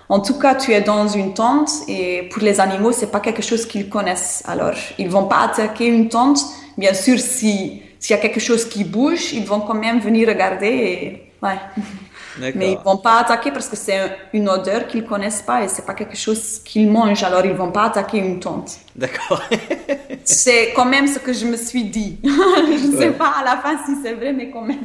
en 0.08 0.20
tout 0.20 0.38
cas, 0.38 0.54
tu 0.54 0.72
es 0.72 0.80
dans 0.80 1.08
une 1.08 1.34
tente 1.34 1.70
et 1.88 2.28
pour 2.30 2.42
les 2.42 2.60
animaux, 2.60 2.92
c'est 2.92 3.10
pas 3.10 3.20
quelque 3.20 3.42
chose 3.42 3.66
qu'ils 3.66 3.88
connaissent. 3.88 4.42
Alors, 4.46 4.74
ils 4.98 5.08
vont 5.08 5.24
pas 5.24 5.40
attaquer 5.40 5.86
une 5.86 6.08
tente. 6.08 6.40
Bien 6.76 6.92
sûr, 6.92 7.18
si 7.18 7.82
s'il 8.04 8.14
y 8.14 8.18
a 8.18 8.20
quelque 8.20 8.40
chose 8.40 8.66
qui 8.68 8.84
bouge, 8.84 9.32
ils 9.32 9.46
vont 9.46 9.60
quand 9.60 9.72
même 9.72 9.98
venir 9.98 10.28
regarder 10.28 10.66
et 10.66 11.32
ouais. 11.42 11.58
Mais 12.54 12.72
ils 12.72 12.78
vont 12.84 12.98
pas 12.98 13.20
attaquer 13.20 13.50
parce 13.50 13.66
que 13.66 13.76
c'est 13.76 13.98
une 14.34 14.46
odeur 14.46 14.86
qu'ils 14.88 15.04
connaissent 15.06 15.40
pas 15.40 15.64
et 15.64 15.68
c'est 15.68 15.86
pas 15.86 15.94
quelque 15.94 16.16
chose 16.16 16.60
qu'ils 16.64 16.90
mangent. 16.90 17.22
Alors, 17.22 17.46
ils 17.46 17.54
vont 17.54 17.70
pas 17.70 17.84
attaquer 17.84 18.18
une 18.18 18.40
tente. 18.40 18.72
D'accord. 18.94 19.40
c'est 20.24 20.74
quand 20.74 20.84
même 20.84 21.06
ce 21.06 21.18
que 21.18 21.32
je 21.32 21.46
me 21.46 21.56
suis 21.56 21.84
dit. 21.84 22.18
je 22.24 22.88
ne 22.88 22.98
sais 22.98 23.10
pas 23.12 23.36
à 23.40 23.44
la 23.44 23.56
fin 23.56 23.78
si 23.86 23.92
c'est 24.02 24.12
vrai, 24.12 24.34
mais 24.34 24.50
quand 24.50 24.62
même. 24.62 24.84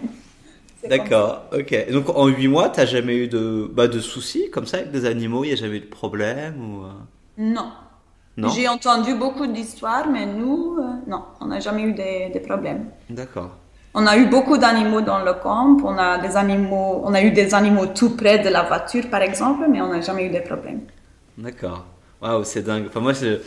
D'accord, 0.88 1.44
ok. 1.54 1.92
Donc 1.92 2.10
en 2.10 2.28
8 2.28 2.48
mois, 2.48 2.70
t'as 2.70 2.86
jamais 2.86 3.16
eu 3.16 3.28
de, 3.28 3.70
bah, 3.74 3.88
de 3.88 4.00
soucis 4.00 4.50
comme 4.50 4.66
ça 4.66 4.78
avec 4.78 4.92
des 4.92 5.06
animaux? 5.06 5.44
Il 5.44 5.48
n'y 5.48 5.54
a 5.54 5.58
jamais 5.58 5.78
eu 5.78 5.82
de 5.82 5.86
problème 5.86 6.56
ou... 6.62 6.86
Euh? 6.86 6.90
Non. 7.38 7.72
Non? 8.38 8.50
J'ai 8.50 8.68
entendu 8.70 9.16
beaucoup 9.16 9.48
d'histoires, 9.48 10.08
mais 10.08 10.26
nous, 10.26 10.78
euh, 10.80 10.84
non, 11.08 11.24
on 11.42 11.48
n'a 11.48 11.60
jamais 11.60 11.84
eu 11.84 11.94
des, 11.94 12.30
des 12.32 12.40
problèmes. 12.40 12.86
D'accord. 13.10 13.52
On 13.94 14.06
a 14.06 14.18
eu 14.18 14.28
beaucoup 14.28 14.58
d'animaux 14.58 15.02
dans 15.02 15.20
le 15.20 15.34
camp. 15.34 15.78
On 15.84 15.98
a 15.98 16.20
des 16.20 16.38
animaux, 16.38 17.02
on 17.04 17.14
a 17.14 17.22
eu 17.22 17.32
des 17.32 17.54
animaux 17.54 17.88
tout 17.88 18.16
près 18.16 18.40
de 18.40 18.50
la 18.50 18.64
voiture, 18.64 19.10
par 19.10 19.22
exemple, 19.22 19.66
mais 19.70 19.82
on 19.82 19.88
n'a 19.90 20.02
jamais 20.02 20.26
eu 20.28 20.30
de 20.30 20.40
problèmes. 20.40 20.82
D'accord. 21.38 21.86
Waouh, 22.22 22.44
c'est 22.44 22.62
dingue. 22.62 22.86
Enfin, 22.88 23.00
moi, 23.00 23.14
je, 23.14 23.40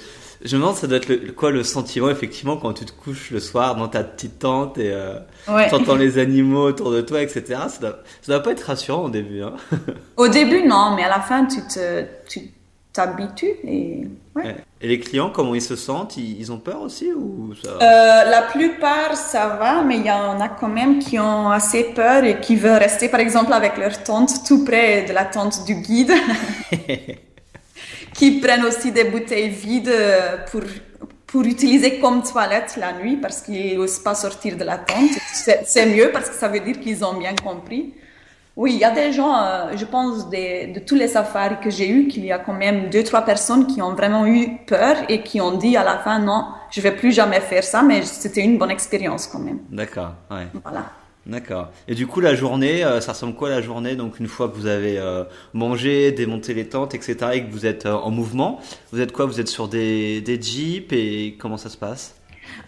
je 0.45 0.57
me 0.57 0.61
demande, 0.61 0.77
ça 0.77 0.87
doit 0.87 0.99
être 0.99 1.09
le, 1.09 1.33
quoi 1.33 1.51
le 1.51 1.63
sentiment, 1.63 2.11
effectivement, 2.11 2.57
quand 2.57 2.73
tu 2.73 2.85
te 2.85 2.93
couches 2.93 3.31
le 3.31 3.41
soir 3.41 3.77
dans 3.77 3.89
ta 3.89 4.03
petite 4.03 4.39
tente 4.41 4.79
et 4.79 4.93
euh, 4.93 5.19
tu 5.47 5.75
entends 5.75 5.97
les 5.97 6.19
animaux 6.19 6.67
autour 6.67 6.91
de 6.91 7.01
toi, 7.01 7.23
etc. 7.23 7.45
Ça 7.69 7.79
doit, 7.81 7.99
ça 8.23 8.33
doit 8.33 8.43
pas 8.43 8.53
être 8.53 8.63
rassurant 8.63 9.05
au 9.05 9.11
début. 9.11 9.43
Hein. 9.43 9.55
au 10.17 10.29
début, 10.29 10.67
non, 10.67 10.95
mais 10.97 11.05
à 11.05 11.09
la 11.09 11.21
fin, 11.21 11.47
tu 11.47 11.61
te, 11.63 12.05
tu 12.29 12.51
t'habitues 12.93 13.57
et. 13.65 14.09
Ouais. 14.35 14.57
Et 14.81 14.89
les 14.89 14.99
clients, 14.99 15.31
comment 15.31 15.55
ils 15.55 15.63
se 15.63 15.77
sentent? 15.77 16.17
Ils, 16.17 16.51
ont 16.51 16.59
peur 16.59 16.81
aussi 16.81 17.13
ou 17.13 17.53
ça... 17.63 17.69
euh, 17.69 18.31
La 18.31 18.43
plupart, 18.43 19.15
ça 19.15 19.47
va, 19.61 19.83
mais 19.83 19.99
il 19.99 20.07
y 20.07 20.11
en 20.11 20.41
a 20.41 20.49
quand 20.49 20.69
même 20.69 20.99
qui 20.99 21.19
ont 21.19 21.51
assez 21.51 21.85
peur 21.95 22.25
et 22.25 22.41
qui 22.41 22.57
veulent 22.57 22.79
rester, 22.79 23.09
par 23.09 23.21
exemple, 23.21 23.53
avec 23.53 23.77
leur 23.77 24.03
tente 24.03 24.45
tout 24.47 24.65
près 24.65 25.05
de 25.05 25.13
la 25.13 25.27
tente 25.27 25.65
du 25.67 25.75
guide. 25.75 26.13
qui 28.15 28.41
prennent 28.41 28.65
aussi 28.65 28.93
des 28.93 29.05
bouteilles 29.05 29.51
vides 29.51 29.89
euh, 29.89 30.39
pour, 30.51 30.63
pour 31.27 31.43
utiliser 31.43 31.99
comme 31.99 32.23
toilette 32.23 32.77
la 32.79 32.93
nuit 32.93 33.17
parce 33.17 33.41
qu'ils 33.41 33.77
n'osent 33.77 33.99
pas 34.01 34.15
sortir 34.15 34.57
de 34.57 34.65
la 34.65 34.79
tente. 34.79 35.11
C'est 35.65 35.87
mieux 35.87 36.11
parce 36.13 36.29
que 36.31 36.35
ça 36.35 36.49
veut 36.49 36.61
dire 36.61 36.79
qu'ils 36.81 37.05
ont 37.05 37.15
bien 37.15 37.35
compris. 37.35 37.95
Oui, 38.55 38.75
il 38.75 38.81
y 38.81 38.85
a 38.85 38.91
des 38.91 39.13
gens, 39.13 39.35
euh, 39.35 39.73
je 39.77 39.87
pense, 39.87 40.29
de, 40.29 40.75
de 40.75 40.79
tous 40.81 40.95
les 40.95 41.09
safaris 41.09 41.57
que 41.63 41.71
j'ai 41.71 41.89
eus, 41.89 42.07
qu'il 42.09 42.27
y 42.27 42.33
a 42.33 42.39
quand 42.39 42.53
même 42.53 42.91
deux, 42.91 43.03
trois 43.03 43.23
personnes 43.23 43.67
qui 43.67 43.81
ont 43.81 43.95
vraiment 43.95 44.27
eu 44.27 44.59
peur 44.67 44.97
et 45.09 45.23
qui 45.23 45.41
ont 45.41 45.57
dit 45.57 45.75
à 45.75 45.83
la 45.83 45.97
fin, 45.99 46.19
non, 46.19 46.49
je 46.71 46.83
vais 46.83 46.93
plus 46.93 47.13
jamais 47.13 47.41
faire 47.41 47.65
ça, 47.65 47.83
mais 47.83 48.03
c'était 48.03 48.43
une 48.43 48.59
bonne 48.59 48.71
expérience 48.71 49.27
quand 49.27 49.39
même. 49.39 49.61
D'accord, 49.71 50.13
ouais. 50.31 50.49
Voilà. 50.63 50.85
D'accord. 51.25 51.71
Et 51.87 51.95
du 51.95 52.09
coup, 52.09 52.21
la 52.21 52.35
journée, 52.35 52.85
euh, 52.85 53.01
ça 53.01 53.13
ressemble 53.13 53.35
quoi 53.35 53.49
la 53.49 53.63
journée? 53.63 53.95
Donc, 53.95 54.19
une 54.19 54.27
fois 54.27 54.49
que 54.49 54.57
vous 54.57 54.67
avez 54.67 54.99
euh, 54.99 55.23
mangé, 55.55 56.11
démonté 56.11 56.53
les 56.53 56.69
tentes, 56.69 56.95
etc., 56.95 57.17
et 57.35 57.45
que 57.45 57.53
vous 57.53 57.65
êtes 57.65 57.87
euh, 57.87 57.95
en 57.95 58.11
mouvement, 58.11 58.61
vous 58.93 59.01
êtes 59.01 59.13
quoi? 59.13 59.27
Vous 59.27 59.39
êtes 59.41 59.49
sur 59.49 59.69
des, 59.69 60.21
des 60.21 60.41
jeeps 60.43 60.93
et 60.93 61.37
comment 61.39 61.57
ça 61.57 61.69
se 61.69 61.77
passe? 61.77 62.17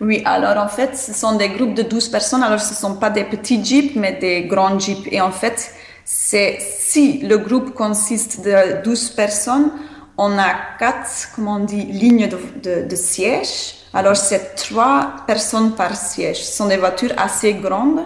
Oui, 0.00 0.22
alors 0.24 0.56
en 0.62 0.68
fait, 0.68 0.96
ce 0.96 1.12
sont 1.12 1.36
des 1.36 1.48
groupes 1.48 1.74
de 1.74 1.82
12 1.82 2.08
personnes. 2.08 2.44
Alors, 2.44 2.60
ce 2.60 2.70
ne 2.70 2.76
sont 2.76 2.94
pas 2.94 3.10
des 3.10 3.24
petits 3.24 3.64
jeeps, 3.64 3.96
mais 3.96 4.12
des 4.20 4.44
grands 4.44 4.78
jeeps. 4.78 5.08
Et 5.10 5.20
en 5.20 5.32
fait, 5.32 5.72
c'est 6.04 6.58
si 6.60 7.18
le 7.18 7.38
groupe 7.38 7.74
consiste 7.74 8.44
de 8.44 8.84
12 8.84 9.10
personnes, 9.10 9.72
on 10.16 10.38
a 10.38 10.54
quatre, 10.78 11.30
comment 11.34 11.56
on 11.56 11.64
dit, 11.64 11.86
lignes 11.86 12.28
de, 12.28 12.38
de, 12.62 12.88
de 12.88 12.96
sièges. 12.96 13.74
Alors, 13.92 14.16
c'est 14.16 14.54
trois 14.54 15.16
personnes 15.26 15.72
par 15.74 15.96
siège. 15.96 16.44
Ce 16.44 16.56
sont 16.56 16.66
des 16.66 16.76
voitures 16.76 17.12
assez 17.16 17.54
grandes. 17.54 18.04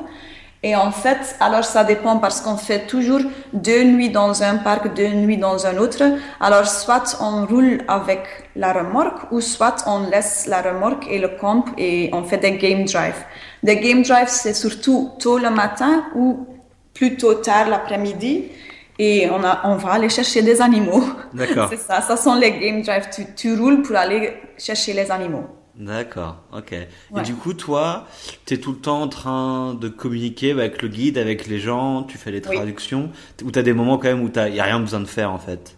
Et 0.65 0.75
en 0.75 0.91
fait, 0.91 1.37
alors 1.39 1.65
ça 1.65 1.85
dépend 1.85 2.19
parce 2.19 2.41
qu'on 2.41 2.57
fait 2.57 2.87
toujours 2.87 3.21
deux 3.53 3.85
nuits 3.85 4.11
dans 4.11 4.43
un 4.43 4.57
parc, 4.57 4.93
deux 4.95 5.09
nuits 5.09 5.37
dans 5.37 5.67
un 5.67 5.77
autre. 5.77 6.03
Alors 6.41 6.67
soit 6.67 7.17
on 7.21 7.47
roule 7.47 7.83
avec 7.87 8.23
la 8.57 8.73
remorque 8.73 9.31
ou 9.31 9.41
soit 9.41 9.85
on 9.87 10.11
laisse 10.11 10.47
la 10.47 10.61
remorque 10.63 11.07
et 11.09 11.21
le 11.21 11.29
camp 11.29 11.65
et 11.77 12.11
on 12.13 12.25
fait 12.25 12.39
des 12.39 12.57
game 12.57 12.85
drive. 12.85 13.15
Des 13.63 13.77
game 13.77 14.03
drive, 14.03 14.27
c'est 14.27 14.55
surtout 14.55 15.13
tôt 15.21 15.39
le 15.39 15.51
matin 15.51 16.07
ou 16.17 16.47
plutôt 16.93 17.35
tard 17.35 17.69
l'après-midi 17.69 18.51
et 18.99 19.31
on, 19.31 19.45
a, 19.45 19.61
on 19.63 19.77
va 19.77 19.93
aller 19.93 20.09
chercher 20.09 20.43
des 20.43 20.61
animaux. 20.61 21.05
D'accord. 21.33 21.69
c'est 21.71 21.79
ça, 21.79 22.01
ça 22.01 22.17
sont 22.17 22.35
les 22.35 22.59
game 22.59 22.83
drive. 22.83 23.09
Tu, 23.15 23.27
tu 23.37 23.55
roules 23.55 23.83
pour 23.83 23.95
aller 23.95 24.35
chercher 24.59 24.93
les 24.93 25.09
animaux. 25.13 25.47
D'accord, 25.79 26.39
ok. 26.53 26.73
Et 26.73 27.23
du 27.23 27.35
coup, 27.35 27.55
toi, 27.55 28.09
tu 28.47 28.55
es 28.55 28.57
tout 28.57 28.73
le 28.73 28.79
temps 28.79 29.03
en 29.03 29.09
train 29.09 29.75
de 29.75 29.89
communiquer 29.89 30.51
avec 30.51 30.83
le 30.83 30.89
guide, 30.89 31.19
avec 31.19 31.47
les 31.47 31.61
gens, 31.61 32.03
tu 32.03 32.19
fais 32.19 32.33
les 32.33 32.41
traductions, 32.41 33.11
ou 33.45 33.53
tu 33.53 33.59
as 33.59 33.63
des 33.63 33.73
moments 33.73 33.97
quand 33.97 34.09
même 34.09 34.23
où 34.23 34.31
il 34.35 34.53
n'y 34.53 34.61
a 34.61 34.65
rien 34.65 34.81
besoin 34.81 34.99
de 34.99 35.07
faire 35.07 35.31
en 35.31 35.39
fait? 35.39 35.77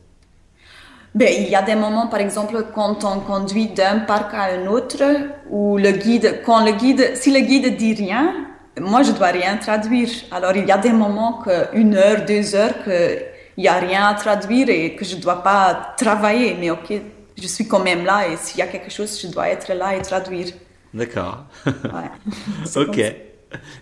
Ben, 1.15 1.29
il 1.37 1.49
y 1.51 1.55
a 1.55 1.61
des 1.61 1.75
moments, 1.75 2.07
par 2.07 2.21
exemple, 2.21 2.67
quand 2.75 3.05
on 3.05 3.21
conduit 3.21 3.67
d'un 3.67 3.99
parc 3.99 4.33
à 4.33 4.45
un 4.55 4.69
autre, 4.69 5.03
où 5.51 5.77
le 5.77 5.91
guide, 5.91 6.41
quand 6.47 6.65
le 6.65 6.73
guide, 6.73 7.17
si 7.17 7.31
le 7.31 7.41
guide 7.41 7.77
dit 7.77 7.95
rien, 7.95 8.33
moi 8.81 9.03
je 9.03 9.13
dois 9.13 9.29
rien 9.29 9.57
traduire. 9.57 10.09
Alors 10.31 10.57
il 10.57 10.65
y 10.67 10.73
a 10.73 10.79
des 10.79 10.93
moments 10.93 11.43
que 11.45 11.77
une 11.77 11.95
heure, 11.95 12.25
deux 12.25 12.55
heures, 12.55 12.85
qu'il 12.85 13.23
n'y 13.59 13.69
a 13.69 13.75
rien 13.75 14.07
à 14.07 14.15
traduire 14.15 14.69
et 14.71 14.95
que 14.95 15.05
je 15.05 15.17
ne 15.17 15.21
dois 15.21 15.43
pas 15.43 15.95
travailler. 15.97 16.57
Mais 16.59 16.71
ok, 16.71 16.93
je 17.41 17.47
suis 17.47 17.67
quand 17.67 17.81
même 17.81 18.05
là 18.05 18.29
et 18.29 18.37
s'il 18.37 18.59
y 18.59 18.63
a 18.63 18.67
quelque 18.67 18.91
chose, 18.91 19.21
je 19.21 19.29
dois 19.29 19.49
être 19.49 19.73
là 19.75 19.97
et 19.97 20.03
traduire. 20.03 20.49
D'accord. 20.93 21.45
Ouais. 21.67 22.11
ok. 22.77 23.15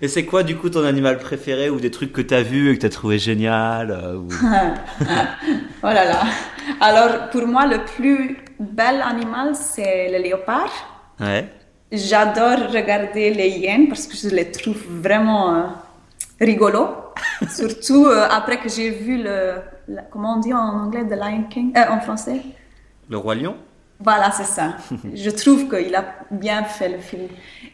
Et 0.01 0.09
c'est 0.09 0.25
quoi 0.25 0.43
du 0.45 0.57
coup 0.57 0.71
ton 0.71 0.83
animal 0.85 1.19
préféré 1.19 1.69
ou 1.69 1.79
des 1.79 1.91
trucs 1.91 2.13
que 2.13 2.23
tu 2.23 2.35
as 2.35 2.43
vus 2.43 2.71
et 2.71 2.75
que 2.77 2.81
tu 2.81 2.87
as 2.87 2.91
trouvé 2.91 3.19
génial 3.19 3.91
euh, 3.91 4.19
Oh 5.83 5.87
là 5.87 6.05
là. 6.05 6.21
Alors 6.81 7.29
pour 7.31 7.47
moi 7.47 7.67
le 7.67 7.85
plus 7.85 8.39
bel 8.59 9.03
animal, 9.03 9.55
c'est 9.55 10.11
le 10.11 10.23
léopard. 10.23 10.71
Ouais. 11.21 11.49
J'adore 11.93 12.71
regarder 12.73 13.33
les 13.35 13.49
hyènes 13.51 13.89
parce 13.89 14.07
que 14.07 14.17
je 14.17 14.29
les 14.35 14.51
trouve 14.51 14.79
vraiment 14.89 15.55
euh, 15.55 15.63
rigolos. 16.41 16.89
Surtout 17.51 18.07
euh, 18.07 18.27
après 18.31 18.59
que 18.59 18.69
j'ai 18.69 18.91
vu 18.91 19.23
le, 19.23 19.55
la- 19.89 20.03
comment 20.03 20.35
on 20.37 20.41
dit 20.41 20.53
en 20.53 20.59
anglais, 20.85 21.05
The 21.05 21.13
Lion 21.17 21.45
King, 21.51 21.73
euh, 21.77 21.91
en 21.91 22.01
français? 22.01 22.41
Le 23.09 23.17
roi 23.17 23.35
lion? 23.35 23.57
Voilà, 24.01 24.31
c'est 24.31 24.45
ça. 24.45 24.77
je 25.15 25.31
trouve 25.31 25.69
qu'il 25.69 25.95
a 25.95 26.05
bien 26.31 26.65
fait 26.65 26.89
le 26.89 26.99
film. 26.99 27.29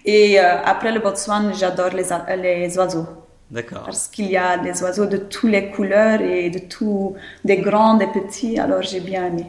Et 0.05 0.41
euh, 0.41 0.63
après 0.65 0.93
le 0.93 1.01
Botswana, 1.01 1.53
j'adore 1.53 1.91
les, 1.91 2.05
les 2.37 2.79
oiseaux. 2.79 3.07
D'accord. 3.51 3.85
Parce 3.85 4.09
qu'il 4.09 4.31
y 4.31 4.37
a 4.37 4.59
des 4.59 4.83
oiseaux 4.83 5.07
de 5.07 5.19
toutes 5.19 5.51
les 5.51 5.71
couleurs 5.71 6.21
et 6.21 6.51
de 6.51 6.61
tous, 6.61 7.15
des 7.45 7.59
grands, 7.59 7.95
des 7.95 8.07
petits, 8.07 8.59
alors 8.59 8.83
j'ai 8.83 9.01
bien 9.01 9.27
aimé. 9.27 9.47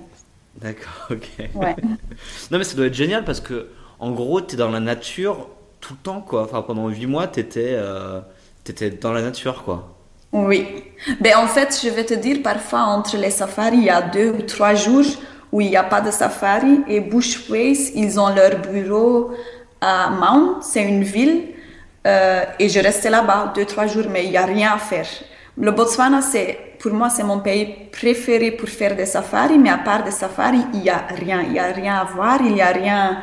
D'accord, 0.55 1.07
ok. 1.11 1.27
Ouais. 1.55 1.75
Non 2.51 2.57
mais 2.57 2.63
ça 2.63 2.75
doit 2.75 2.85
être 2.87 2.93
génial 2.93 3.23
parce 3.23 3.39
que 3.39 3.69
en 3.99 4.11
gros 4.11 4.41
t'es 4.41 4.57
dans 4.57 4.69
la 4.69 4.79
nature 4.79 5.49
tout 5.79 5.93
le 5.93 5.99
temps 5.99 6.21
quoi. 6.21 6.43
Enfin 6.43 6.61
pendant 6.61 6.87
8 6.87 7.05
mois 7.07 7.27
t'étais 7.27 7.71
euh, 7.71 8.21
t'étais 8.63 8.91
dans 8.91 9.11
la 9.11 9.21
nature 9.21 9.63
quoi. 9.63 9.95
Oui. 10.31 10.67
Ben, 11.21 11.37
en 11.37 11.47
fait, 11.47 11.79
je 11.81 11.89
vais 11.89 12.03
te 12.03 12.13
dire, 12.13 12.39
parfois, 12.43 12.81
entre 12.81 13.15
les 13.15 13.29
safaris, 13.29 13.77
il 13.77 13.83
y 13.85 13.89
a 13.89 14.01
deux 14.01 14.31
ou 14.31 14.41
trois 14.41 14.75
jours 14.75 15.05
où 15.51 15.61
il 15.61 15.69
n'y 15.69 15.77
a 15.77 15.83
pas 15.83 16.01
de 16.01 16.11
safari 16.11 16.81
et 16.87 16.99
Bushways, 16.99 17.91
ils 17.95 18.19
ont 18.19 18.29
leur 18.29 18.59
bureau 18.59 19.31
à 19.81 20.09
Mount, 20.09 20.61
c'est 20.61 20.83
une 20.83 21.03
ville, 21.03 21.49
euh, 22.07 22.43
et 22.59 22.69
je 22.69 22.79
restais 22.79 23.09
là-bas 23.09 23.53
deux, 23.55 23.65
trois 23.65 23.87
jours, 23.87 24.05
mais 24.09 24.25
il 24.25 24.31
n'y 24.31 24.37
a 24.37 24.45
rien 24.45 24.73
à 24.73 24.77
faire. 24.77 25.07
Le 25.57 25.71
Botswana, 25.71 26.21
c'est, 26.21 26.57
pour 26.79 26.93
moi, 26.93 27.09
c'est 27.09 27.23
mon 27.23 27.39
pays 27.39 27.89
préféré 27.91 28.51
pour 28.51 28.69
faire 28.69 28.95
des 28.95 29.05
safaris, 29.05 29.57
mais 29.57 29.69
à 29.69 29.77
part 29.77 30.03
des 30.03 30.11
safaris, 30.11 30.65
il 30.73 30.81
n'y 30.81 30.89
a 30.89 31.05
rien. 31.09 31.41
Il 31.41 31.53
n'y 31.53 31.59
a 31.59 31.67
rien 31.67 31.95
à 31.95 32.03
voir, 32.03 32.39
il 32.41 32.53
n'y 32.53 32.61
a 32.61 32.67
rien. 32.67 33.17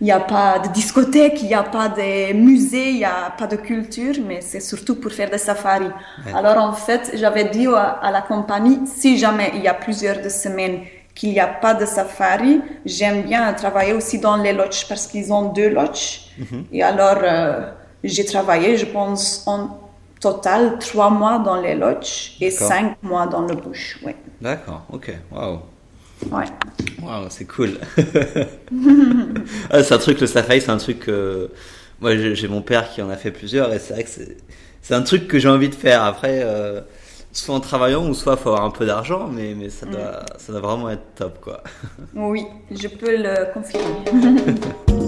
Il 0.00 0.04
n'y 0.04 0.12
a 0.12 0.20
pas 0.20 0.58
de 0.58 0.68
discothèque, 0.68 1.42
il 1.42 1.48
n'y 1.48 1.54
a 1.54 1.62
pas 1.62 1.88
de 1.88 2.32
musée, 2.32 2.88
il 2.90 2.96
n'y 2.96 3.04
a 3.04 3.30
pas 3.36 3.46
de 3.46 3.56
culture, 3.56 4.14
mais 4.26 4.40
c'est 4.40 4.60
surtout 4.60 4.96
pour 4.96 5.12
faire 5.12 5.28
des 5.28 5.38
safaris. 5.38 5.90
Alors 6.34 6.56
en 6.56 6.72
fait, 6.72 7.12
j'avais 7.14 7.44
dit 7.44 7.66
à, 7.66 7.98
à 8.02 8.10
la 8.10 8.22
compagnie, 8.22 8.80
si 8.86 9.18
jamais 9.18 9.52
il 9.54 9.60
y 9.60 9.68
a 9.68 9.74
plusieurs 9.74 10.20
de 10.22 10.30
semaines 10.30 10.80
qu'il 11.14 11.30
n'y 11.30 11.40
a 11.40 11.46
pas 11.46 11.74
de 11.74 11.84
safari, 11.84 12.60
j'aime 12.86 13.22
bien 13.22 13.52
travailler 13.52 13.92
aussi 13.92 14.18
dans 14.18 14.36
les 14.36 14.52
lodges 14.52 14.86
parce 14.88 15.06
qu'ils 15.06 15.32
ont 15.32 15.52
deux 15.52 15.68
lodges. 15.68 16.22
Et 16.72 16.82
alors, 16.82 17.18
euh, 17.22 17.70
j'ai 18.02 18.24
travaillé, 18.24 18.76
je 18.76 18.86
pense, 18.86 19.44
en 19.46 19.78
total 20.20 20.78
trois 20.78 21.10
mois 21.10 21.38
dans 21.38 21.60
les 21.60 21.74
lodges 21.74 22.36
et 22.40 22.50
D'accord. 22.50 22.68
cinq 22.68 22.96
mois 23.02 23.26
dans 23.26 23.42
le 23.42 23.54
bush. 23.54 23.98
Ouais. 24.04 24.16
D'accord, 24.40 24.84
ok. 24.90 25.12
Waouh. 25.30 25.60
Ouais. 26.30 26.44
Waouh, 27.02 27.26
c'est 27.30 27.46
cool. 27.46 27.78
Ah, 29.70 29.82
c'est 29.82 29.94
un 29.94 29.98
truc, 29.98 30.20
le 30.20 30.26
safari, 30.26 30.60
c'est 30.60 30.70
un 30.70 30.78
truc 30.78 31.00
que. 31.00 31.50
Moi, 32.00 32.16
j'ai 32.16 32.34
j'ai 32.34 32.48
mon 32.48 32.62
père 32.62 32.90
qui 32.90 33.02
en 33.02 33.10
a 33.10 33.16
fait 33.16 33.30
plusieurs 33.30 33.72
et 33.74 33.78
c'est 33.78 33.92
vrai 33.92 34.04
que 34.04 34.10
c'est 34.10 34.36
c'est 34.82 34.94
un 34.94 35.02
truc 35.02 35.28
que 35.28 35.38
j'ai 35.38 35.48
envie 35.48 35.68
de 35.68 35.74
faire. 35.74 36.02
Après, 36.02 36.40
euh, 36.42 36.80
soit 37.32 37.54
en 37.54 37.60
travaillant 37.60 38.08
ou 38.08 38.14
soit 38.14 38.36
faut 38.36 38.50
avoir 38.50 38.64
un 38.64 38.70
peu 38.70 38.86
d'argent, 38.86 39.28
mais, 39.28 39.54
mais 39.54 39.70
ça, 39.70 39.86
doit, 39.86 40.24
ça 40.38 40.52
doit 40.52 40.60
vraiment 40.60 40.90
être 40.90 41.14
top 41.14 41.40
quoi. 41.40 41.62
Oui, 42.14 42.44
je 42.70 42.88
peux 42.88 43.16
le 43.16 43.52
confirmer. 43.52 44.04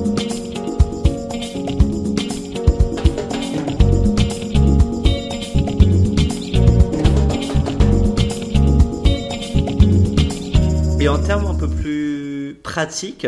Et 11.01 11.09
en 11.09 11.19
termes 11.19 11.47
un 11.47 11.57
peu 11.57 11.69
plus 11.69 12.61
pratiques, 12.63 13.27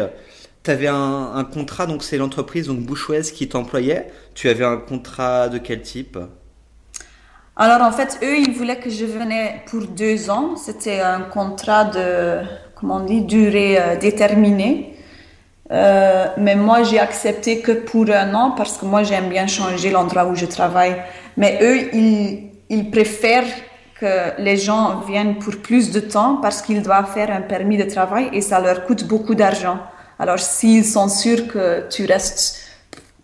tu 0.63 0.71
avais 0.71 0.87
un, 0.87 1.33
un 1.35 1.43
contrat, 1.43 1.87
donc 1.87 2.05
c'est 2.05 2.19
l'entreprise 2.19 2.69
donc 2.69 2.79
qui 3.33 3.49
t'employait. 3.49 4.13
Tu 4.35 4.49
avais 4.49 4.65
un 4.65 4.77
contrat 4.77 5.49
de 5.49 5.59
quel 5.59 5.83
type? 5.83 6.17
Alors 7.57 7.83
en 7.83 7.93
fait, 7.93 8.19
eux, 8.25 8.37
ils 8.39 8.53
voulaient 8.53 8.81
que 8.81 8.91
je 8.91 9.05
venais 9.05 9.63
pour 9.67 9.87
deux 9.87 10.29
ans. 10.29 10.57
C'était 10.57 11.01
un 11.01 11.21
contrat 11.21 11.85
de, 11.85 12.41
comment 12.75 12.97
on 12.97 13.05
dit, 13.05 13.23
durée 13.23 13.79
euh, 13.79 13.97
déterminée. 13.97 14.97
Euh, 15.71 16.27
mais 16.37 16.57
moi, 16.57 16.83
j'ai 16.83 16.99
accepté 16.99 17.61
que 17.61 17.71
pour 17.71 18.11
un 18.11 18.35
an 18.35 18.51
parce 18.51 18.77
que 18.77 18.85
moi, 18.87 19.05
j'aime 19.05 19.29
bien 19.29 19.47
changer 19.47 19.91
l'endroit 19.91 20.27
où 20.27 20.35
je 20.35 20.47
travaille. 20.47 20.97
Mais 21.37 21.61
eux, 21.63 21.95
ils, 21.95 22.51
ils 22.71 22.91
préfèrent 22.91 23.45
que 24.01 24.41
les 24.43 24.57
gens 24.57 25.01
viennent 25.07 25.39
pour 25.39 25.57
plus 25.59 25.93
de 25.93 26.01
temps 26.01 26.39
parce 26.43 26.61
qu'ils 26.61 26.83
doivent 26.83 27.13
faire 27.13 27.31
un 27.31 27.41
permis 27.41 27.77
de 27.77 27.85
travail 27.85 28.31
et 28.33 28.41
ça 28.41 28.59
leur 28.61 28.85
coûte 28.85 29.05
beaucoup 29.05 29.37
d'argent. 29.37 29.79
Alors, 30.19 30.41
s'ils 30.41 30.85
sont 30.85 31.09
sûrs 31.09 31.47
que 31.47 31.89
tu 31.89 32.05
restes 32.05 32.61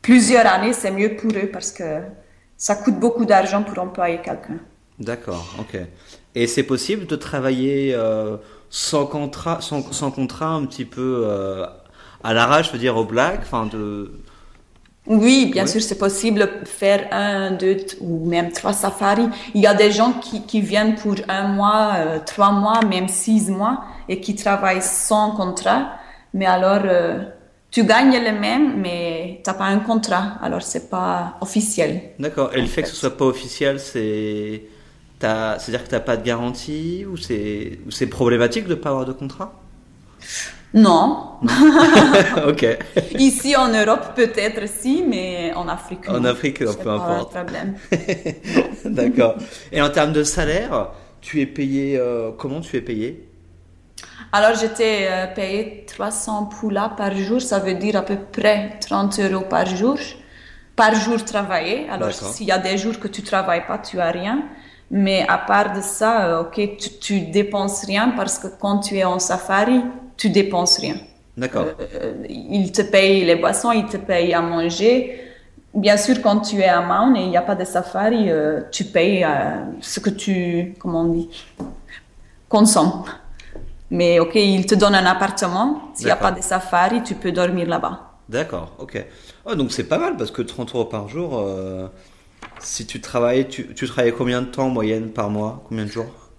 plusieurs 0.02 0.46
années, 0.46 0.72
c'est 0.72 0.92
mieux 0.92 1.16
pour 1.16 1.32
eux 1.32 1.50
parce 1.52 1.72
que 1.72 1.84
ça 2.60 2.76
coûte 2.76 2.98
beaucoup 3.00 3.26
d'argent 3.26 3.64
pour 3.64 3.78
employer 3.82 4.20
quelqu'un. 4.22 4.60
D'accord, 4.98 5.56
ok. 5.58 5.78
Et 6.34 6.46
c'est 6.46 6.62
possible 6.64 7.06
de 7.06 7.16
travailler 7.16 7.94
euh, 7.94 8.36
sans 8.68 9.06
contrat, 9.06 9.60
sans, 9.62 9.92
sans 9.92 10.10
contrat 10.10 10.48
un 10.50 10.66
petit 10.66 10.84
peu 10.84 11.22
euh, 11.26 11.66
à 12.22 12.34
l'arrache, 12.34 12.68
je 12.68 12.72
veux 12.72 12.78
dire 12.78 12.96
au 12.96 13.04
black, 13.04 13.40
enfin 13.42 13.66
de. 13.66 14.12
Oui, 15.06 15.50
bien 15.52 15.66
Oui. 15.66 15.68
sûr, 15.68 15.80
c'est 15.82 15.98
possible 15.98 16.40
de 16.62 16.66
faire 16.68 17.08
un, 17.10 17.52
deux 17.52 17.78
ou 18.00 18.26
même 18.28 18.52
trois 18.52 18.72
safaris. 18.74 19.28
Il 19.54 19.60
y 19.62 19.66
a 19.66 19.74
des 19.74 19.90
gens 19.90 20.12
qui, 20.12 20.42
qui 20.46 20.60
viennent 20.60 20.94
pour 20.94 21.14
un 21.28 21.48
mois, 21.48 21.94
euh, 21.96 22.18
trois 22.24 22.52
mois, 22.52 22.82
même 22.84 23.08
six 23.08 23.50
mois 23.50 23.82
et 24.08 24.20
qui 24.20 24.34
travaillent 24.36 24.82
sans 24.82 25.32
contrat. 25.34 25.92
Mais 26.34 26.46
alors, 26.46 26.82
tu 27.70 27.84
gagnes 27.84 28.18
le 28.18 28.38
même, 28.38 28.80
mais 28.80 29.40
t'as 29.44 29.54
pas 29.54 29.66
un 29.66 29.78
contrat. 29.78 30.38
Alors, 30.42 30.62
c'est 30.62 30.90
pas 30.90 31.36
officiel. 31.40 32.02
D'accord. 32.18 32.50
Et 32.54 32.60
le 32.60 32.66
fait 32.66 32.82
que 32.82 32.88
ce 32.88 32.96
soit 32.96 33.16
pas 33.16 33.26
officiel, 33.26 33.78
c'est, 33.78 34.62
c'est-à-dire 35.20 35.84
que 35.84 35.90
t'as 35.90 36.00
pas 36.00 36.16
de 36.16 36.24
garantie 36.24 37.06
ou 37.06 37.16
c'est, 37.16 38.06
problématique 38.10 38.66
de 38.66 38.74
pas 38.74 38.90
avoir 38.90 39.04
de 39.04 39.12
contrat? 39.12 39.52
Non. 40.74 41.38
Ok. 42.46 42.66
Ici 43.18 43.56
en 43.56 43.68
Europe, 43.68 44.14
peut-être 44.14 44.68
si, 44.68 45.04
mais 45.06 45.52
en 45.54 45.68
Afrique. 45.68 46.08
En 46.08 46.20
non. 46.20 46.30
Afrique, 46.30 46.58
peu 46.58 46.72
pas 46.72 46.92
importe. 46.92 47.34
problème. 47.34 47.74
D'accord. 48.84 49.36
Et 49.72 49.80
en 49.82 49.90
termes 49.90 50.12
de 50.12 50.22
salaire, 50.22 50.90
tu 51.20 51.40
es 51.40 51.46
payé 51.46 51.96
euh, 51.98 52.30
comment 52.36 52.60
tu 52.60 52.76
es 52.76 52.80
payé? 52.80 53.29
Alors, 54.32 54.54
j'étais 54.54 55.08
euh, 55.10 55.26
payée 55.34 55.84
300 55.86 56.46
poulas 56.46 56.90
par 56.96 57.14
jour, 57.16 57.40
ça 57.40 57.58
veut 57.58 57.74
dire 57.74 57.96
à 57.96 58.02
peu 58.02 58.16
près 58.16 58.78
30 58.80 59.18
euros 59.20 59.44
par 59.48 59.66
jour, 59.66 59.98
par 60.76 60.94
jour 60.94 61.24
travaillé. 61.24 61.88
Alors, 61.90 62.12
s'il 62.12 62.46
y 62.46 62.52
a 62.52 62.58
des 62.58 62.78
jours 62.78 62.98
que 62.98 63.08
tu 63.08 63.22
travailles 63.22 63.66
pas, 63.66 63.78
tu 63.78 64.00
as 64.00 64.10
rien. 64.10 64.44
Mais 64.92 65.24
à 65.28 65.38
part 65.38 65.72
de 65.72 65.80
ça, 65.80 66.26
euh, 66.26 66.42
ok, 66.42 66.76
tu, 66.78 66.90
tu 67.00 67.20
dépenses 67.20 67.84
rien 67.84 68.12
parce 68.16 68.38
que 68.38 68.48
quand 68.48 68.80
tu 68.80 68.96
es 68.96 69.04
en 69.04 69.18
safari, 69.18 69.82
tu 70.16 70.30
dépenses 70.30 70.78
rien. 70.78 70.96
D'accord. 71.36 71.66
Euh, 71.80 72.24
ils 72.28 72.70
te 72.72 72.82
payent 72.82 73.24
les 73.24 73.36
boissons, 73.36 73.72
ils 73.72 73.86
te 73.86 73.96
payent 73.96 74.34
à 74.34 74.42
manger. 74.42 75.20
Bien 75.72 75.96
sûr, 75.96 76.20
quand 76.20 76.40
tu 76.40 76.56
es 76.58 76.68
à 76.68 76.80
Maun 76.80 77.14
et 77.16 77.22
il 77.22 77.30
n'y 77.30 77.36
a 77.36 77.42
pas 77.42 77.54
de 77.54 77.64
safari, 77.64 78.30
euh, 78.30 78.62
tu 78.70 78.84
payes 78.84 79.24
euh, 79.24 79.62
ce 79.80 80.00
que 80.00 80.10
tu, 80.10 80.74
comment 80.78 81.02
on 81.02 81.12
dit, 81.12 81.30
consommes. 82.48 83.04
Mais 83.90 84.20
ok, 84.20 84.34
ils 84.36 84.66
te 84.66 84.74
donnent 84.74 84.94
un 84.94 85.06
appartement. 85.06 85.90
S'il 85.94 86.06
n'y 86.06 86.12
a 86.12 86.16
pas 86.16 86.32
de 86.32 86.40
safari, 86.42 87.02
tu 87.02 87.14
peux 87.14 87.32
dormir 87.32 87.68
là-bas. 87.68 88.00
D'accord. 88.28 88.74
Ok. 88.78 89.04
Oh, 89.44 89.54
donc 89.54 89.72
c'est 89.72 89.88
pas 89.88 89.98
mal 89.98 90.16
parce 90.16 90.30
que 90.30 90.42
30 90.42 90.74
euros 90.74 90.84
par 90.84 91.08
jour. 91.08 91.38
euh, 91.40 91.88
si 92.60 92.86
tu 92.86 93.00
travailles, 93.00 93.48
tu, 93.48 93.74
tu 93.74 93.88
travailles 93.88 94.14
combien 94.16 94.42
de 94.42 94.46
temps 94.48 94.66
en 94.66 94.70
moyenne 94.70 95.10
par 95.12 95.30
mois 95.30 95.64
Combien 95.68 95.84
de 95.86 95.90
jours? 95.90 96.30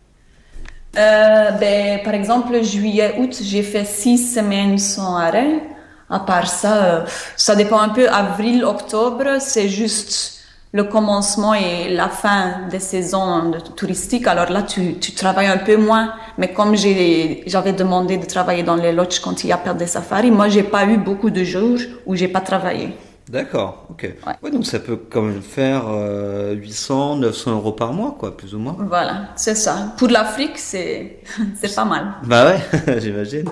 Euh, 0.98 1.52
ben, 1.52 2.04
par 2.04 2.14
exemple, 2.14 2.62
juillet, 2.64 3.16
août, 3.18 3.38
j'ai 3.42 3.64
fait 3.64 3.86
six 3.86 4.18
semaines 4.36 4.78
sans 4.78 5.16
arrêt. 5.18 5.64
À 6.10 6.20
part 6.20 6.48
ça, 6.50 6.84
euh, 6.86 7.06
ça 7.38 7.56
dépend 7.56 7.80
un 7.80 7.90
peu. 7.90 8.10
Avril, 8.10 8.66
octobre, 8.66 9.38
c'est 9.40 9.70
juste 9.70 10.41
le 10.74 10.84
commencement 10.86 11.54
et 11.54 11.90
la 11.90 12.08
fin 12.10 12.68
des 12.70 12.80
saisons 12.80 13.50
de- 13.50 13.60
touristiques. 13.60 14.28
Alors 14.28 14.50
là, 14.52 14.62
tu, 14.64 14.96
tu 15.00 15.12
travailles 15.14 15.48
un 15.48 15.58
peu 15.58 15.76
moins. 15.78 16.14
Mais 16.38 16.54
comme 16.54 16.76
j'avais 16.76 17.74
demandé 17.74 18.18
de 18.18 18.26
travailler 18.26 18.64
dans 18.64 18.76
les 18.78 18.92
lodges 18.94 19.20
quand 19.20 19.44
il 19.44 19.48
y 19.48 19.52
a 19.52 19.58
pas 19.58 19.74
de 19.74 19.86
safari, 19.86 20.32
moi, 20.32 20.48
j'ai 20.50 20.64
pas 20.64 20.86
eu 20.86 20.98
beaucoup 20.98 21.30
de 21.30 21.44
jours 21.44 21.78
où 22.06 22.16
j'ai 22.16 22.28
pas 22.30 22.40
travaillé. 22.42 22.90
D'accord. 23.30 23.86
Ok. 23.90 24.04
Ouais. 24.26 24.34
Ouais, 24.44 24.52
donc 24.52 24.66
ça 24.66 24.80
peut 24.80 25.00
quand 25.10 25.22
même 25.22 25.42
faire 25.42 25.84
euh, 25.90 26.54
800, 26.54 27.18
900 27.18 27.52
euros 27.52 27.72
par 27.74 27.94
mois, 27.94 28.16
quoi, 28.20 28.36
plus 28.36 28.54
ou 28.56 28.60
moins. 28.60 28.76
Voilà, 28.80 29.28
c'est 29.36 29.56
ça. 29.56 29.94
Pour 29.98 30.08
l'Afrique, 30.10 30.58
c'est, 30.58 31.20
c'est 31.62 31.74
pas 31.76 31.86
mal. 31.86 32.14
Bah 32.26 32.46
ouais, 32.46 33.00
j'imagine. 33.00 33.46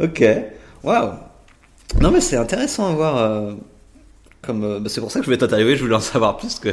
Ok. 0.00 0.24
Waouh. 0.84 1.10
Non 2.00 2.10
mais 2.10 2.20
c'est 2.20 2.36
intéressant 2.36 2.88
à 2.88 2.92
voir. 2.92 3.16
euh, 3.16 3.54
comme 4.48 4.64
euh, 4.64 4.80
bah, 4.80 4.88
c'est 4.88 5.00
pour 5.00 5.10
ça 5.12 5.20
que 5.20 5.24
je 5.24 5.28
voulais 5.30 5.38
t'interviewer. 5.38 5.76
Je 5.76 5.82
voulais 5.84 5.94
en 5.96 6.00
savoir 6.00 6.36
plus 6.38 6.58
que 6.58 6.70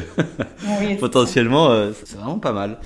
Oui, 0.79 0.95
potentiellement. 0.99 1.69
euh, 1.71 1.91
c'est 2.05 2.17
vraiment 2.17 2.39
pas 2.39 2.53
mal. 2.53 2.79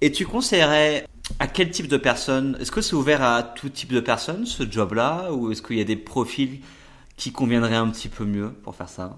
Et 0.00 0.10
tu 0.12 0.26
conseillerais 0.26 1.06
À 1.38 1.46
quel 1.48 1.70
type 1.70 1.88
de 1.88 1.96
personnes 1.98 2.56
Est-ce 2.60 2.70
que 2.72 2.80
c'est 2.80 2.94
ouvert 2.94 3.22
à 3.22 3.42
tout 3.42 3.68
type 3.68 3.92
de 3.92 4.00
personnes, 4.00 4.46
ce 4.46 4.64
job-là 4.70 5.32
Ou 5.32 5.52
est-ce 5.52 5.62
qu'il 5.62 5.76
y 5.78 5.80
a 5.80 5.84
des 5.84 5.96
profils 5.96 6.60
qui 7.16 7.32
conviendraient 7.32 7.76
un 7.76 7.88
petit 7.90 8.08
peu 8.08 8.24
mieux 8.24 8.50
pour 8.64 8.74
faire 8.74 8.88
ça? 8.88 9.16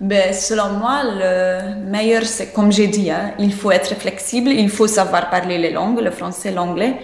Ben, 0.00 0.32
selon 0.34 0.70
moi, 0.70 1.02
le 1.04 1.74
meilleur, 1.90 2.24
c'est 2.24 2.52
comme 2.52 2.72
j'ai 2.72 2.88
dit, 2.88 3.10
hein, 3.10 3.34
il 3.38 3.52
faut 3.52 3.70
être 3.70 3.94
flexible, 3.94 4.50
il 4.50 4.68
faut 4.68 4.88
savoir 4.88 5.30
parler 5.30 5.58
les 5.58 5.70
langues, 5.70 6.00
le 6.00 6.10
français, 6.10 6.50
l'anglais. 6.50 6.96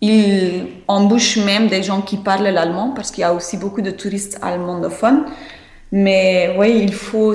Il 0.00 0.66
embauche 0.88 1.36
même 1.38 1.68
des 1.68 1.82
gens 1.82 2.02
qui 2.02 2.16
parlent 2.16 2.48
l'allemand 2.48 2.90
parce 2.94 3.10
qu'il 3.12 3.22
y 3.22 3.24
a 3.24 3.32
aussi 3.32 3.56
beaucoup 3.56 3.82
de 3.82 3.90
touristes 3.92 4.38
allemandophones. 4.42 5.24
Mais 5.92 6.54
oui, 6.58 6.80
il 6.82 6.94
faut 6.94 7.34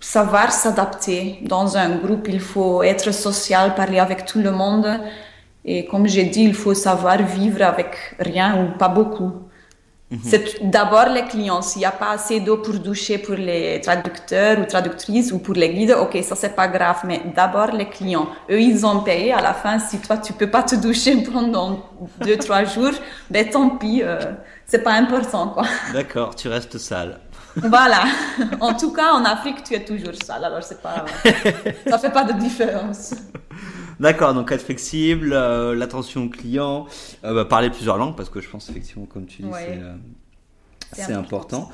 savoir 0.00 0.52
s'adapter 0.52 1.38
dans 1.42 1.76
un 1.76 1.96
groupe, 1.96 2.28
il 2.28 2.40
faut 2.40 2.82
être 2.82 3.12
social, 3.12 3.74
parler 3.74 3.98
avec 3.98 4.24
tout 4.24 4.38
le 4.38 4.52
monde. 4.52 4.88
Et 5.64 5.84
comme 5.86 6.06
j'ai 6.06 6.24
dit, 6.24 6.44
il 6.44 6.54
faut 6.54 6.74
savoir 6.74 7.20
vivre 7.22 7.62
avec 7.62 7.96
rien 8.20 8.62
ou 8.62 8.78
pas 8.78 8.88
beaucoup. 8.88 9.32
Mhm. 10.08 10.20
C'est 10.22 10.70
d'abord 10.70 11.08
les 11.08 11.24
clients. 11.24 11.62
S'il 11.62 11.80
n'y 11.80 11.84
a 11.84 11.90
pas 11.90 12.10
assez 12.12 12.38
d'eau 12.38 12.58
pour 12.58 12.74
doucher 12.74 13.18
pour 13.18 13.34
les 13.34 13.80
traducteurs 13.80 14.60
ou 14.60 14.64
traductrices 14.64 15.32
ou 15.32 15.40
pour 15.40 15.54
les 15.54 15.70
guides, 15.70 15.96
ok, 16.00 16.16
ça 16.22 16.36
c'est 16.36 16.54
pas 16.54 16.68
grave. 16.68 17.00
Mais 17.04 17.22
d'abord 17.34 17.72
les 17.72 17.88
clients. 17.88 18.28
Eux, 18.48 18.60
ils 18.60 18.86
ont 18.86 19.00
payé. 19.00 19.32
À 19.32 19.40
la 19.40 19.52
fin, 19.52 19.80
si 19.80 19.98
toi 19.98 20.18
tu 20.18 20.32
peux 20.32 20.48
pas 20.48 20.62
te 20.62 20.76
doucher 20.76 21.16
pendant 21.32 21.80
deux 22.24 22.36
trois 22.36 22.62
jours, 22.62 22.92
ben 23.30 23.50
tant 23.50 23.70
pis. 23.70 24.02
Euh, 24.04 24.20
c'est 24.64 24.84
pas 24.84 24.92
important 24.92 25.48
quoi. 25.48 25.64
D'accord, 25.92 26.36
tu 26.36 26.46
restes 26.48 26.78
sale. 26.78 27.18
Voilà. 27.56 28.04
En 28.60 28.74
tout 28.74 28.92
cas, 28.92 29.12
en 29.12 29.24
Afrique, 29.24 29.64
tu 29.64 29.74
es 29.74 29.84
toujours 29.84 30.14
sale. 30.22 30.44
Alors 30.44 30.62
c'est 30.62 30.80
pas, 30.80 31.04
ça 31.88 31.98
fait 31.98 32.12
pas 32.12 32.24
de 32.24 32.34
différence. 32.34 33.14
D'accord, 33.98 34.34
donc 34.34 34.52
être 34.52 34.62
flexible, 34.62 35.32
euh, 35.32 35.74
l'attention 35.74 36.24
au 36.24 36.28
client, 36.28 36.86
euh, 37.24 37.34
bah, 37.34 37.44
parler 37.46 37.70
plusieurs 37.70 37.96
langues 37.96 38.14
parce 38.14 38.28
que 38.28 38.40
je 38.40 38.48
pense 38.48 38.68
effectivement, 38.68 39.06
comme 39.06 39.26
tu 39.26 39.42
dis, 39.42 39.48
c'est 40.92 41.12
euh, 41.12 41.18
important. 41.18 41.70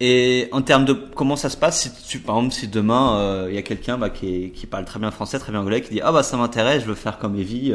Et 0.00 0.48
en 0.50 0.62
termes 0.62 0.84
de 0.84 0.94
comment 0.94 1.36
ça 1.36 1.48
se 1.48 1.56
passe, 1.56 1.82
si 1.82 1.92
tu, 2.08 2.18
par 2.18 2.36
exemple, 2.36 2.54
si 2.54 2.66
demain 2.66 3.46
il 3.48 3.54
y 3.54 3.58
a 3.58 3.62
quelqu'un 3.62 3.98
bah, 3.98 4.10
qui, 4.10 4.50
qui, 4.50 4.66
parle 4.66 4.84
très 4.84 4.98
bien 4.98 5.12
français, 5.12 5.38
très 5.38 5.52
bien 5.52 5.60
anglais, 5.60 5.80
qui 5.80 5.90
dit 5.90 6.00
ah 6.02 6.10
bah 6.10 6.24
ça 6.24 6.36
m'intéresse, 6.36 6.82
je 6.82 6.88
veux 6.88 6.96
faire 6.96 7.18
comme 7.18 7.36
Evie, 7.36 7.72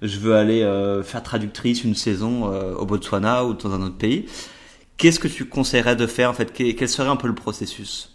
je 0.00 0.18
veux 0.18 0.36
aller 0.36 0.60
faire 1.02 1.24
traductrice 1.24 1.82
une 1.82 1.96
saison 1.96 2.44
au 2.76 2.86
Botswana 2.86 3.44
ou 3.44 3.54
dans 3.54 3.72
un 3.72 3.82
autre 3.82 3.96
pays. 3.96 4.26
Qu'est-ce 4.96 5.18
que 5.18 5.28
tu 5.28 5.44
conseillerais 5.44 5.96
de 5.96 6.06
faire 6.06 6.30
en 6.30 6.34
fait? 6.34 6.52
Quel 6.52 6.88
serait 6.88 7.08
un 7.08 7.16
peu 7.16 7.28
le 7.28 7.34
processus? 7.34 8.12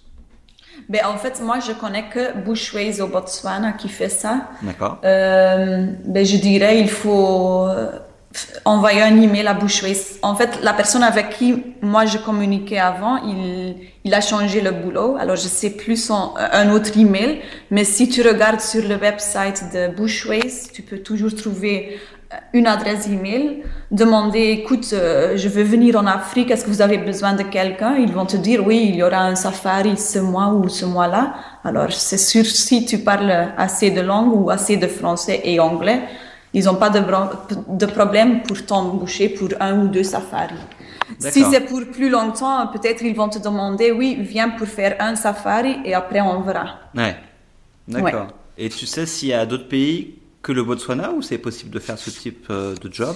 Ben, 0.89 1.01
en 1.05 1.17
fait, 1.17 1.39
moi, 1.41 1.59
je 1.59 1.73
connais 1.73 2.09
que 2.09 2.37
Bushways 2.39 3.01
au 3.01 3.07
Botswana 3.07 3.73
qui 3.73 3.87
fait 3.87 4.09
ça. 4.09 4.49
D'accord. 4.63 4.99
Euh, 5.03 5.85
ben, 6.05 6.25
je 6.25 6.37
dirais, 6.37 6.79
il 6.79 6.89
faut 6.89 7.67
euh, 7.67 7.91
envoyer 8.65 9.01
un 9.01 9.21
email 9.21 9.45
à 9.45 9.53
Bushways. 9.53 10.19
En 10.23 10.35
fait, 10.35 10.59
la 10.63 10.73
personne 10.73 11.03
avec 11.03 11.29
qui 11.29 11.63
moi 11.81 12.05
je 12.05 12.17
communiquais 12.17 12.79
avant, 12.79 13.17
il, 13.17 13.75
il 14.03 14.13
a 14.13 14.21
changé 14.21 14.59
le 14.61 14.71
boulot. 14.71 15.17
Alors, 15.19 15.35
je 15.35 15.47
sais 15.47 15.69
plus 15.69 15.97
son, 15.97 16.33
un 16.35 16.71
autre 16.71 16.97
email. 16.97 17.41
Mais 17.69 17.83
si 17.83 18.09
tu 18.09 18.21
regardes 18.27 18.61
sur 18.61 18.83
le 18.87 18.95
website 18.95 19.71
de 19.73 19.95
Bushways, 19.95 20.71
tu 20.73 20.81
peux 20.81 20.99
toujours 20.99 21.35
trouver 21.35 21.99
une 22.53 22.67
adresse 22.67 23.07
email, 23.07 23.63
demander, 23.91 24.51
écoute, 24.59 24.89
euh, 24.93 25.35
je 25.37 25.49
veux 25.49 25.63
venir 25.63 25.95
en 25.97 26.05
Afrique, 26.05 26.51
est-ce 26.51 26.65
que 26.65 26.69
vous 26.69 26.81
avez 26.81 26.97
besoin 26.97 27.33
de 27.33 27.43
quelqu'un? 27.43 27.95
Ils 27.95 28.11
vont 28.11 28.25
te 28.25 28.37
dire, 28.37 28.65
oui, 28.65 28.87
il 28.89 28.95
y 28.95 29.03
aura 29.03 29.21
un 29.23 29.35
safari 29.35 29.97
ce 29.97 30.19
mois 30.19 30.47
ou 30.47 30.69
ce 30.69 30.85
mois-là. 30.85 31.33
Alors, 31.63 31.91
c'est 31.91 32.17
sûr, 32.17 32.45
si 32.45 32.85
tu 32.85 32.99
parles 32.99 33.53
assez 33.57 33.91
de 33.91 34.01
langues 34.01 34.33
ou 34.33 34.49
assez 34.49 34.77
de 34.77 34.87
français 34.87 35.41
et 35.43 35.59
anglais, 35.59 36.01
ils 36.53 36.65
n'ont 36.65 36.75
pas 36.75 36.89
de, 36.89 37.01
de 37.69 37.85
problème 37.85 38.41
pour 38.43 38.65
t'embaucher 38.65 39.29
pour 39.29 39.49
un 39.59 39.79
ou 39.79 39.87
deux 39.87 40.03
safaris. 40.03 40.55
Si 41.19 41.43
c'est 41.43 41.61
pour 41.61 41.81
plus 41.91 42.09
longtemps, 42.09 42.67
peut-être 42.67 43.03
ils 43.03 43.15
vont 43.15 43.29
te 43.29 43.39
demander, 43.39 43.91
oui, 43.91 44.17
viens 44.19 44.49
pour 44.49 44.67
faire 44.67 44.95
un 44.99 45.15
safari 45.15 45.77
et 45.83 45.93
après 45.93 46.21
on 46.21 46.41
verra. 46.41 46.79
Ouais, 46.95 47.15
d'accord. 47.87 48.27
Et 48.57 48.69
tu 48.69 48.85
sais 48.85 49.05
s'il 49.05 49.29
y 49.29 49.33
a 49.33 49.45
d'autres 49.45 49.67
pays 49.67 50.20
que 50.41 50.51
le 50.51 50.63
Botswana 50.63 51.11
ou 51.11 51.21
c'est 51.21 51.37
possible 51.37 51.71
de 51.71 51.79
faire 51.79 51.97
ce 51.97 52.09
type 52.09 52.47
euh, 52.49 52.75
de 52.75 52.91
job? 52.91 53.15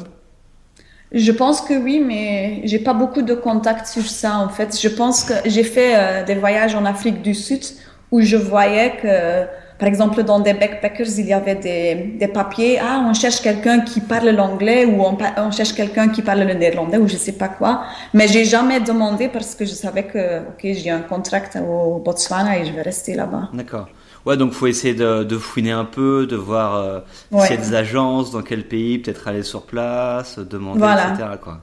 Je 1.12 1.32
pense 1.32 1.62
que 1.62 1.74
oui, 1.74 2.04
mais 2.06 2.62
j'ai 2.66 2.80
pas 2.80 2.94
beaucoup 2.94 3.22
de 3.22 3.36
contacts 3.36 3.88
sur 3.88 4.06
ça 4.06 4.38
en 4.38 4.50
fait. 4.50 4.80
Je 4.80 4.90
pense 4.90 5.24
que 5.24 5.34
j'ai 5.46 5.64
fait 5.64 5.94
euh, 5.96 6.24
des 6.26 6.36
voyages 6.36 6.76
en 6.76 6.86
Afrique 6.86 7.22
du 7.22 7.34
Sud 7.34 7.64
où 8.12 8.22
je 8.22 8.36
voyais 8.38 8.98
que, 9.02 9.46
par 9.80 9.88
exemple, 9.88 10.24
dans 10.24 10.40
des 10.40 10.54
backpackers, 10.54 11.08
il 11.18 11.28
y 11.28 11.34
avait 11.34 11.56
des, 11.56 12.16
des 12.20 12.28
papiers. 12.28 12.80
Ah, 12.80 13.06
on 13.08 13.14
cherche 13.14 13.42
quelqu'un 13.42 13.82
qui 13.82 14.02
parle 14.02 14.30
l'anglais 14.30 14.86
ou 14.86 15.02
on, 15.02 15.18
on 15.38 15.52
cherche 15.52 15.74
quelqu'un 15.74 16.10
qui 16.10 16.22
parle 16.22 16.42
le 16.42 16.54
néerlandais 16.54 16.98
ou 16.98 17.08
je 17.08 17.18
sais 17.18 17.34
pas 17.34 17.50
quoi. 17.50 17.84
Mais 18.14 18.28
j'ai 18.28 18.46
jamais 18.46 18.80
demandé 18.80 19.28
parce 19.28 19.54
que 19.56 19.66
je 19.66 19.74
savais 19.74 20.04
que, 20.04 20.40
ok, 20.50 20.62
j'ai 20.64 20.90
un 20.90 21.02
contrat 21.02 21.40
au 21.68 22.00
Botswana 22.00 22.60
et 22.60 22.66
je 22.66 22.74
vais 22.74 22.82
rester 22.82 23.16
là-bas. 23.16 23.50
D'accord. 23.54 23.90
Ouais, 24.26 24.38
donc 24.38 24.54
faut 24.54 24.68
essayer 24.68 24.96
de, 24.96 25.24
de 25.24 25.38
fouiner 25.38 25.72
un 25.72 25.86
peu, 25.86 26.26
de 26.26 26.36
voir 26.36 26.76
euh, 26.76 27.00
s'il 27.42 27.56
y 27.56 27.58
a 27.58 27.62
des 27.62 27.76
agences, 27.76 28.32
dans 28.32 28.42
quel 28.42 28.64
pays, 28.64 28.98
peut-être 28.98 29.28
aller 29.28 29.44
sur 29.44 29.64
place, 29.64 30.40
demander, 30.40 30.80
etc. 30.82 31.38
Quoi. 31.42 31.60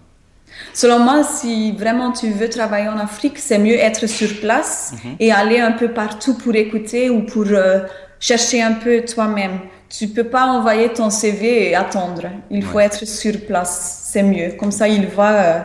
Selon 0.75 1.01
moi, 1.01 1.25
si 1.25 1.72
vraiment 1.72 2.12
tu 2.12 2.31
veux 2.31 2.48
travailler 2.48 2.88
en 2.88 2.98
Afrique, 2.98 3.38
c'est 3.38 3.59
mieux 3.59 3.75
être 3.75 4.07
sur 4.07 4.40
place 4.40 4.94
mhm. 5.05 5.16
et 5.18 5.33
aller 5.33 5.61
un 5.61 5.72
peu 5.72 5.88
partout 5.88 6.35
pour 6.35 6.55
écouter 6.55 7.11
ou 7.11 7.22
pour 7.22 7.46
euh, 7.51 7.81
chercher 8.20 8.62
un 8.62 8.72
peu 8.72 9.03
toi-même. 9.05 9.59
Tu 9.88 10.09
peux 10.09 10.25
pas 10.25 10.46
envoyer 10.46 10.88
ton 10.90 11.11
CV 11.11 11.70
et 11.70 11.75
attendre. 11.75 12.22
Il 12.51 12.62
faut 12.62 12.81
être 12.81 13.07
sur 13.07 13.44
place. 13.46 14.03
C'est 14.05 14.22
mieux. 14.22 14.53
Comme 14.59 14.72
ça, 14.72 14.88
il 14.88 15.07
euh, 15.18 15.61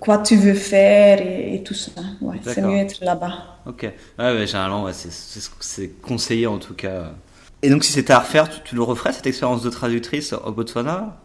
quoi 0.00 0.18
tu 0.18 0.36
veux 0.36 0.54
faire 0.54 1.20
et, 1.20 1.62
tout 1.64 1.74
ça. 1.74 1.90
Ouais, 2.20 2.36
c'est 2.42 2.62
mieux 2.62 2.76
être 2.76 3.04
là-bas. 3.04 3.32
Ok. 3.66 3.90
Ouais, 4.18 4.46
généralement, 4.46 4.84
ouais, 4.84 4.92
c'est 4.92 6.00
conseillé 6.02 6.46
en 6.46 6.58
tout 6.58 6.74
cas. 6.74 7.12
Et 7.62 7.70
donc, 7.70 7.84
si 7.84 7.92
c'était 7.92 8.12
à 8.12 8.20
refaire, 8.20 8.48
tu, 8.64 8.74
le 8.74 8.82
referais 8.82 9.12
cette 9.12 9.26
expérience 9.26 9.62
de 9.62 9.70
traductrice 9.70 10.32
au 10.32 10.52
Botswana? 10.52 11.16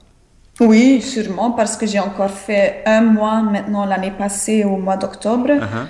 Oui, 0.60 1.02
sûrement, 1.02 1.52
parce 1.52 1.76
que 1.78 1.86
j'ai 1.86 2.00
encore 2.00 2.32
fait 2.32 2.82
un 2.86 3.02
mois 3.02 3.42
maintenant 3.42 3.86
l'année 3.86 4.12
passée, 4.12 4.64
au 4.64 4.78
mois 4.78 4.98
d'octobre. 4.98 5.50
Uh-huh. 5.50 5.88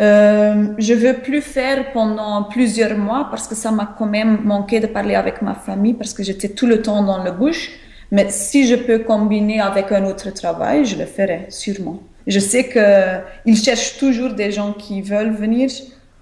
Euh, 0.00 0.74
je 0.78 0.92
veux 0.92 1.14
plus 1.14 1.40
faire 1.40 1.92
pendant 1.92 2.42
plusieurs 2.44 2.98
mois 2.98 3.28
parce 3.30 3.46
que 3.46 3.54
ça 3.54 3.70
m'a 3.70 3.94
quand 3.96 4.06
même 4.06 4.40
manqué 4.42 4.80
de 4.80 4.88
parler 4.88 5.14
avec 5.14 5.40
ma 5.40 5.54
famille 5.54 5.94
parce 5.94 6.12
que 6.12 6.24
j'étais 6.24 6.48
tout 6.48 6.66
le 6.66 6.82
temps 6.82 7.02
dans 7.04 7.22
le 7.22 7.30
bush. 7.30 7.70
Mais 8.10 8.26
si 8.30 8.66
je 8.66 8.74
peux 8.74 9.00
combiner 9.00 9.60
avec 9.60 9.92
un 9.92 10.04
autre 10.04 10.30
travail, 10.32 10.84
je 10.84 10.96
le 10.96 11.06
ferai 11.06 11.46
sûrement. 11.48 12.02
Je 12.26 12.38
sais 12.38 12.68
qu'ils 12.68 13.56
cherchent 13.56 13.98
toujours 13.98 14.32
des 14.32 14.50
gens 14.50 14.72
qui 14.72 15.02
veulent 15.02 15.34
venir. 15.34 15.70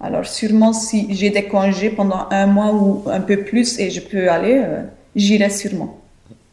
Alors 0.01 0.25
sûrement 0.25 0.73
si 0.73 1.07
j'ai 1.15 1.29
des 1.29 1.45
congés 1.45 1.89
pendant 1.89 2.27
un 2.29 2.45
mois 2.45 2.73
ou 2.73 3.03
un 3.09 3.21
peu 3.21 3.37
plus 3.37 3.79
et 3.79 3.89
je 3.89 4.01
peux 4.01 4.29
aller, 4.29 4.61
euh, 4.61 4.81
j'irai 5.15 5.49
sûrement. 5.49 6.01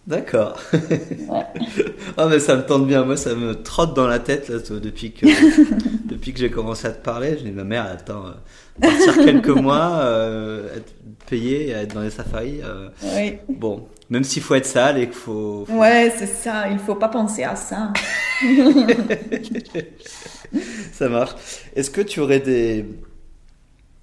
D'accord. 0.07 0.57
ah 2.17 2.27
mais 2.29 2.39
ça 2.39 2.57
me 2.57 2.63
tente 2.63 2.87
bien, 2.87 3.05
moi 3.05 3.17
ça 3.17 3.35
me 3.35 3.55
trotte 3.55 3.95
dans 3.95 4.07
la 4.07 4.21
tête 4.21 4.49
là, 4.49 4.59
depuis 4.81 5.13
que 5.13 5.27
depuis 6.05 6.33
que 6.33 6.39
j'ai 6.39 6.51
commencé 6.51 6.87
à 6.87 6.93
te 6.93 7.03
parler. 7.05 7.39
J'ai 7.43 7.51
ma 7.51 7.65
mère 7.65 7.87
attend 7.87 8.25
euh, 8.27 8.31
partir 8.81 9.17
quelques 9.25 9.49
mois, 9.49 9.99
euh, 10.03 10.77
être 10.77 10.93
payé, 11.29 11.71
être 11.71 11.95
dans 11.95 12.03
les 12.03 12.11
safaris. 12.11 12.61
oui. 13.17 13.35
Bon, 13.49 13.89
même 14.11 14.25
s'il 14.25 14.43
faut 14.43 14.57
être 14.57 14.67
sale 14.67 14.99
et 14.99 15.07
qu'il 15.07 15.15
faut, 15.15 15.65
Ouais, 15.69 16.13
c'est 16.17 16.27
ça. 16.27 16.69
Il 16.69 16.79
faut 16.79 16.97
pas 16.97 17.09
penser 17.09 17.45
à 17.45 17.57
ça. 17.57 17.93
ça 20.93 21.09
marche. 21.09 21.33
Est-ce 21.75 21.91
que 21.91 22.01
tu 22.01 22.21
aurais 22.21 22.41
des 22.41 22.87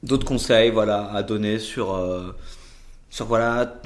d'autres 0.03 0.25
conseils, 0.25 0.71
voilà, 0.71 1.11
à 1.11 1.23
donner 1.23 1.59
sur 1.59 1.95
euh, 1.95 2.35
sur 3.09 3.25
voilà 3.25 3.81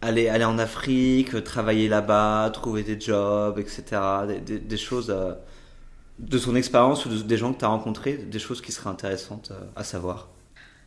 aller 0.00 0.28
aller 0.28 0.44
en 0.44 0.58
Afrique, 0.58 1.42
travailler 1.42 1.88
là-bas, 1.88 2.50
trouver 2.52 2.84
des 2.84 3.00
jobs, 3.00 3.58
etc. 3.58 3.82
Des, 4.46 4.58
des, 4.58 4.76
choses 4.76 5.10
euh, 5.10 5.32
de 6.18 6.38
son 6.38 6.54
expérience 6.54 7.06
ou 7.06 7.08
des 7.08 7.36
gens 7.36 7.52
que 7.52 7.58
tu 7.58 7.64
as 7.64 7.68
rencontrés, 7.68 8.16
des 8.16 8.38
choses 8.38 8.60
qui 8.60 8.72
seraient 8.72 8.90
intéressantes 8.90 9.50
euh, 9.52 9.64
à 9.74 9.84
savoir? 9.84 10.28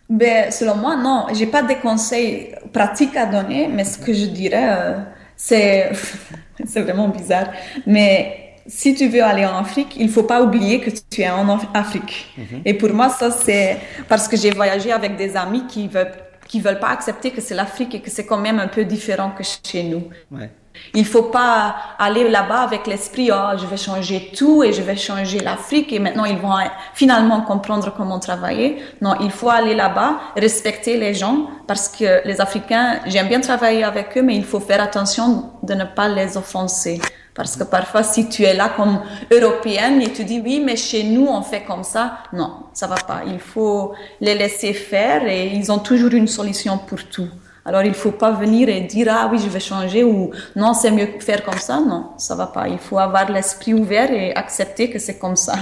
Ben, 0.10 0.52
selon 0.52 0.76
moi, 0.76 0.96
non. 0.96 1.28
J'ai 1.34 1.46
pas 1.46 1.62
de 1.62 1.74
conseils 1.76 2.56
pratiques 2.74 3.16
à 3.16 3.28
donner, 3.28 3.68
mais 3.68 3.84
ce 3.84 3.98
que 3.98 4.12
je 4.12 4.26
dirais, 4.26 4.70
euh, 4.70 4.98
c'est, 5.36 5.92
c'est 6.66 6.82
vraiment 6.82 7.10
bizarre. 7.10 7.52
Mais 7.86 8.56
si 8.66 8.96
tu 8.96 9.08
veux 9.08 9.24
aller 9.24 9.46
en 9.46 9.58
Afrique, 9.58 9.96
il 9.98 10.10
faut 10.10 10.24
pas 10.24 10.42
oublier 10.42 10.80
que 10.80 10.90
tu 11.10 11.22
es 11.22 11.30
en 11.30 11.48
Afrique. 11.74 12.34
Mhm. 12.38 12.62
Et 12.66 12.74
pour 12.74 12.92
moi, 12.94 13.10
ça, 13.10 13.30
c'est 13.30 13.78
parce 14.08 14.28
que 14.28 14.36
j'ai 14.36 14.52
voyagé 14.52 14.92
avec 14.92 15.16
des 15.16 15.38
amis 15.38 15.66
qui 15.68 15.88
veulent, 15.88 16.12
qui 16.48 16.60
veulent 16.60 16.80
pas 16.80 16.90
accepter 16.90 17.30
que 17.32 17.42
c'est 17.42 17.56
l'Afrique 17.56 17.94
et 17.94 18.02
que 18.02 18.10
c'est 18.10 18.26
quand 18.26 18.40
même 18.40 18.60
un 18.60 18.68
peu 18.68 18.86
différent 18.86 19.32
que 19.32 19.44
chez 19.44 19.84
nous. 19.84 20.04
Ouais. 20.32 20.50
Il 20.94 21.06
faut 21.06 21.24
pas 21.24 21.76
aller 22.00 22.28
là-bas 22.30 22.62
avec 22.62 22.88
l'esprit, 22.88 23.30
oh, 23.32 23.58
je 23.58 23.66
vais 23.66 23.78
changer 23.78 24.32
tout 24.36 24.64
et 24.64 24.74
je 24.74 24.82
vais 24.82 24.96
changer 24.96 25.40
l'Afrique 25.40 25.94
et 25.94 26.00
maintenant 26.00 26.26
ils 26.26 26.38
vont 26.38 26.56
finalement 26.94 27.42
comprendre 27.42 27.94
comment 27.96 28.20
travailler. 28.20 28.82
Non, 29.02 29.16
il 29.22 29.32
faut 29.32 29.50
aller 29.50 29.76
là-bas, 29.76 30.20
respecter 30.36 30.98
les 30.98 31.14
gens 31.14 31.48
parce 31.68 31.88
que 31.88 32.26
les 32.26 32.42
Africains, 32.42 33.00
j'aime 33.06 33.28
bien 33.28 33.42
travailler 33.42 33.84
avec 33.84 34.18
eux, 34.18 34.22
mais 34.22 34.36
il 34.36 34.46
faut 34.46 34.60
faire 34.60 34.82
attention 34.82 35.52
de 35.62 35.74
ne 35.74 35.86
pas 35.86 36.08
les 36.08 36.38
offenser. 36.38 37.00
Parce 37.36 37.56
que 37.56 37.64
parfois, 37.64 38.04
si 38.04 38.28
tu 38.28 38.44
es 38.44 38.54
là 38.54 38.70
comme 38.76 39.00
européenne 39.32 40.02
et 40.02 40.12
tu 40.12 40.26
dis 40.26 40.42
oui, 40.44 40.62
mais 40.66 40.76
chez 40.76 41.04
nous, 41.04 41.26
on 41.28 41.42
fait 41.42 41.62
comme 41.62 41.84
ça, 41.84 42.18
non, 42.34 42.64
ça 42.74 42.88
va 42.88 42.96
pas. 42.96 43.22
Il 43.28 43.40
faut 43.40 43.94
les 44.20 44.36
laisser 44.36 44.74
faire 44.74 45.26
et 45.26 45.48
ils 45.48 45.72
ont 45.72 45.80
toujours 45.80 46.12
une 46.12 46.28
solution 46.28 46.78
pour 46.78 47.02
tout. 47.06 47.30
Alors, 47.66 47.84
il 47.84 47.94
faut 47.94 48.12
pas 48.12 48.32
venir 48.32 48.70
et 48.70 48.82
dire 48.82 49.08
ah 49.10 49.30
oui, 49.32 49.40
je 49.40 49.50
vais 49.50 49.60
changer 49.60 50.04
ou 50.04 50.32
non, 50.56 50.74
c'est 50.74 50.92
mieux 50.92 51.08
faire 51.20 51.44
comme 51.44 51.60
ça. 51.60 51.80
Non, 51.80 52.12
ça 52.18 52.36
va 52.36 52.48
pas. 52.48 52.68
Il 52.68 52.80
faut 52.80 52.98
avoir 52.98 53.32
l'esprit 53.32 53.74
ouvert 53.74 54.12
et 54.12 54.34
accepter 54.34 54.90
que 54.90 55.00
c'est 55.00 55.18
comme 55.18 55.36
ça. 55.36 55.56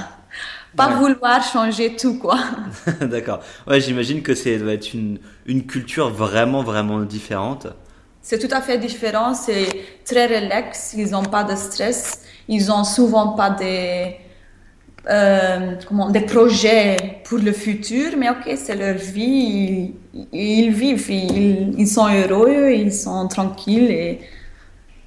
Pas 0.76 0.90
vouloir 0.90 1.42
changer 1.42 1.96
tout, 1.96 2.20
quoi. 2.20 2.38
D'accord. 3.02 3.40
Ouais, 3.66 3.82
j'imagine 3.82 4.22
que 4.22 4.36
c'est 4.36 4.58
doit 4.60 4.74
être 4.74 4.94
une, 4.94 5.18
une 5.48 5.66
culture 5.66 6.12
vraiment, 6.12 6.62
vraiment 6.62 7.00
différente. 7.00 7.68
C'est 8.22 8.38
tout 8.38 8.54
à 8.54 8.62
fait 8.62 8.78
différent, 8.78 9.34
c'est 9.34 9.70
très 10.06 10.28
relax, 10.28 10.94
ils 10.98 11.12
n'ont 11.12 11.24
pas 11.24 11.46
de 11.46 11.56
stress, 11.56 12.24
ils 12.50 12.70
ont 12.72 12.84
souvent 12.84 13.30
pas 13.30 13.52
des, 13.52 14.18
euh, 15.10 15.76
comment, 15.88 16.10
des 16.10 16.22
projets 16.22 17.22
pour 17.24 17.38
le 17.40 17.52
futur, 17.52 18.14
mais 18.18 18.30
ok, 18.30 18.52
c'est 18.56 18.76
leur 18.76 18.96
vie, 18.96 19.94
ils, 20.34 20.72
vivent, 20.72 21.10
ils, 21.10 21.88
sont 21.88 22.08
heureux, 22.08 22.72
ils 22.72 22.94
sont 22.94 23.28
tranquilles. 23.28 23.90
Et 23.92 24.20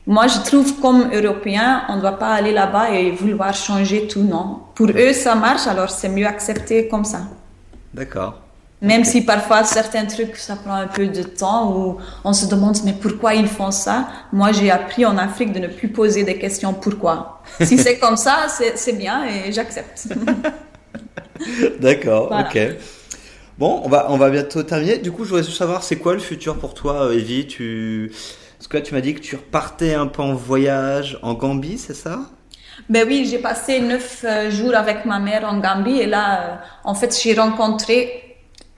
moi, 0.07 0.27
je 0.27 0.39
trouve 0.41 0.81
comme 0.81 1.11
Européens, 1.13 1.83
on 1.89 1.97
ne 1.97 2.01
doit 2.01 2.19
pas 2.19 2.33
aller 2.35 2.53
là-bas 2.53 2.91
et 2.91 3.11
vouloir 3.11 3.55
changer 3.55 4.07
tout, 4.07 4.23
non. 4.23 4.61
Pour 4.75 4.89
eux, 4.89 5.13
ça 5.13 5.35
marche, 5.35 5.67
alors 5.67 5.91
c'est 5.91 6.09
mieux 6.09 6.27
accepter 6.27 6.89
comme 6.89 7.05
ça. 7.05 7.21
D'accord. 7.93 8.41
Même 8.83 9.05
si 9.05 9.23
parfois 9.23 9.65
certains 9.65 10.07
trucs, 10.07 10.37
ça 10.37 10.57
prend 10.57 10.75
un 10.75 10.87
peu 10.87 11.07
de 11.07 11.23
temps 11.23 11.77
où 11.77 11.99
on 12.25 12.33
se 12.33 12.47
demande 12.47 12.77
mais 12.85 12.95
pourquoi 12.95 13.35
ils 13.35 13.47
font 13.47 13.71
ça? 13.71 14.09
Moi, 14.33 14.53
j'ai 14.53 14.71
appris 14.71 15.05
en 15.05 15.19
Afrique 15.19 15.53
de 15.53 15.59
ne 15.59 15.69
plus 15.69 15.89
poser 15.89 16.25
des 16.25 16.39
questions 16.39 16.73
pourquoi. 16.73 17.43
Si 17.61 17.77
c'est 17.77 17.99
comme 17.99 18.17
ça, 18.17 18.47
c'est 18.75 18.97
bien 18.97 19.25
et 19.25 19.53
j'accepte. 19.53 20.09
D'accord, 21.81 22.33
ok. 22.33 22.59
Bon, 23.59 23.83
on 23.85 23.89
va, 23.91 24.07
on 24.09 24.17
va 24.17 24.31
bientôt 24.31 24.63
terminer. 24.63 24.97
Du 24.97 25.13
coup, 25.13 25.25
je 25.25 25.31
voudrais 25.31 25.43
savoir, 25.43 25.83
c'est 25.83 25.97
quoi 25.97 26.15
le 26.15 26.21
futur 26.21 26.59
pour 26.59 26.73
toi, 26.73 27.13
Evie? 27.13 27.47
Tu... 27.47 28.11
Parce 28.57 28.69
que 28.69 28.79
là, 28.79 28.83
tu 28.83 28.95
m'as 28.95 29.03
dit 29.03 29.15
que 29.15 29.21
tu 29.21 29.37
repartais 29.37 29.93
un 29.93 30.07
peu 30.07 30.23
en 30.23 30.35
voyage 30.35 31.19
en 31.23 31.35
Gambie, 31.35 31.77
c'est 31.77 31.95
ça? 31.95 32.21
Ben 32.89 33.07
oui, 33.07 33.27
j'ai 33.31 33.39
passé 33.39 33.81
neuf 33.81 34.25
euh, 34.25 34.51
jours 34.51 34.75
avec 34.75 35.05
ma 35.05 35.19
mère 35.19 35.45
en 35.45 35.59
Gambie 35.59 36.01
et 36.01 36.07
là, 36.07 36.41
euh, 36.41 36.57
en 36.85 36.95
fait, 36.95 37.19
j'ai 37.23 37.35
rencontré 37.35 38.30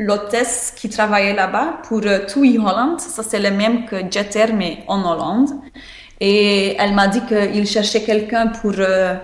l'hôtesse 0.07 0.73
qui 0.77 0.89
travaillait 0.89 1.35
là-bas 1.35 1.79
pour 1.89 2.01
euh, 2.05 2.27
TUI 2.27 2.59
Holland. 2.59 3.01
Ça, 3.01 3.23
c'est 3.23 3.39
le 3.39 3.51
même 3.51 3.87
que 3.87 3.97
Jeter, 4.11 4.53
mais 4.55 4.79
en 4.89 5.01
Hollande. 5.11 5.51
Et 6.21 6.77
elle 6.79 6.95
m'a 6.95 7.09
dit 7.09 7.23
qu'il 7.23 7.67
cherchait 7.67 8.03
quelqu'un 8.03 8.49
pour 8.49 8.73
euh, 8.79 9.15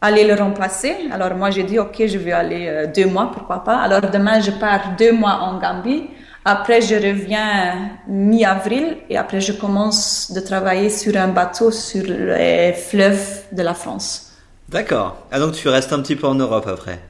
aller 0.00 0.24
le 0.24 0.34
remplacer. 0.34 0.94
Alors 1.10 1.34
moi, 1.34 1.50
j'ai 1.50 1.64
dit, 1.64 1.78
OK, 1.78 1.96
je 2.06 2.18
vais 2.18 2.32
aller 2.32 2.66
euh, 2.68 2.86
deux 2.86 3.06
mois, 3.06 3.30
pourquoi 3.32 3.64
pas. 3.64 3.78
Alors 3.78 4.02
demain, 4.10 4.40
je 4.40 4.52
pars 4.52 4.94
deux 4.98 5.12
mois 5.12 5.40
en 5.42 5.58
Gambie. 5.58 6.04
Après, 6.44 6.80
je 6.80 6.94
reviens 6.94 7.90
mi-avril 8.06 8.98
et 9.10 9.16
après, 9.16 9.40
je 9.40 9.52
commence 9.52 10.30
de 10.32 10.38
travailler 10.38 10.90
sur 10.90 11.16
un 11.16 11.28
bateau 11.28 11.72
sur 11.72 12.04
les 12.06 12.72
fleuves 12.72 13.42
de 13.50 13.62
la 13.62 13.74
France. 13.74 14.32
D'accord. 14.68 15.16
Ah 15.32 15.40
donc, 15.40 15.54
tu 15.54 15.68
restes 15.68 15.92
un 15.92 16.00
petit 16.02 16.14
peu 16.14 16.28
en 16.28 16.36
Europe 16.36 16.68
après? 16.68 17.00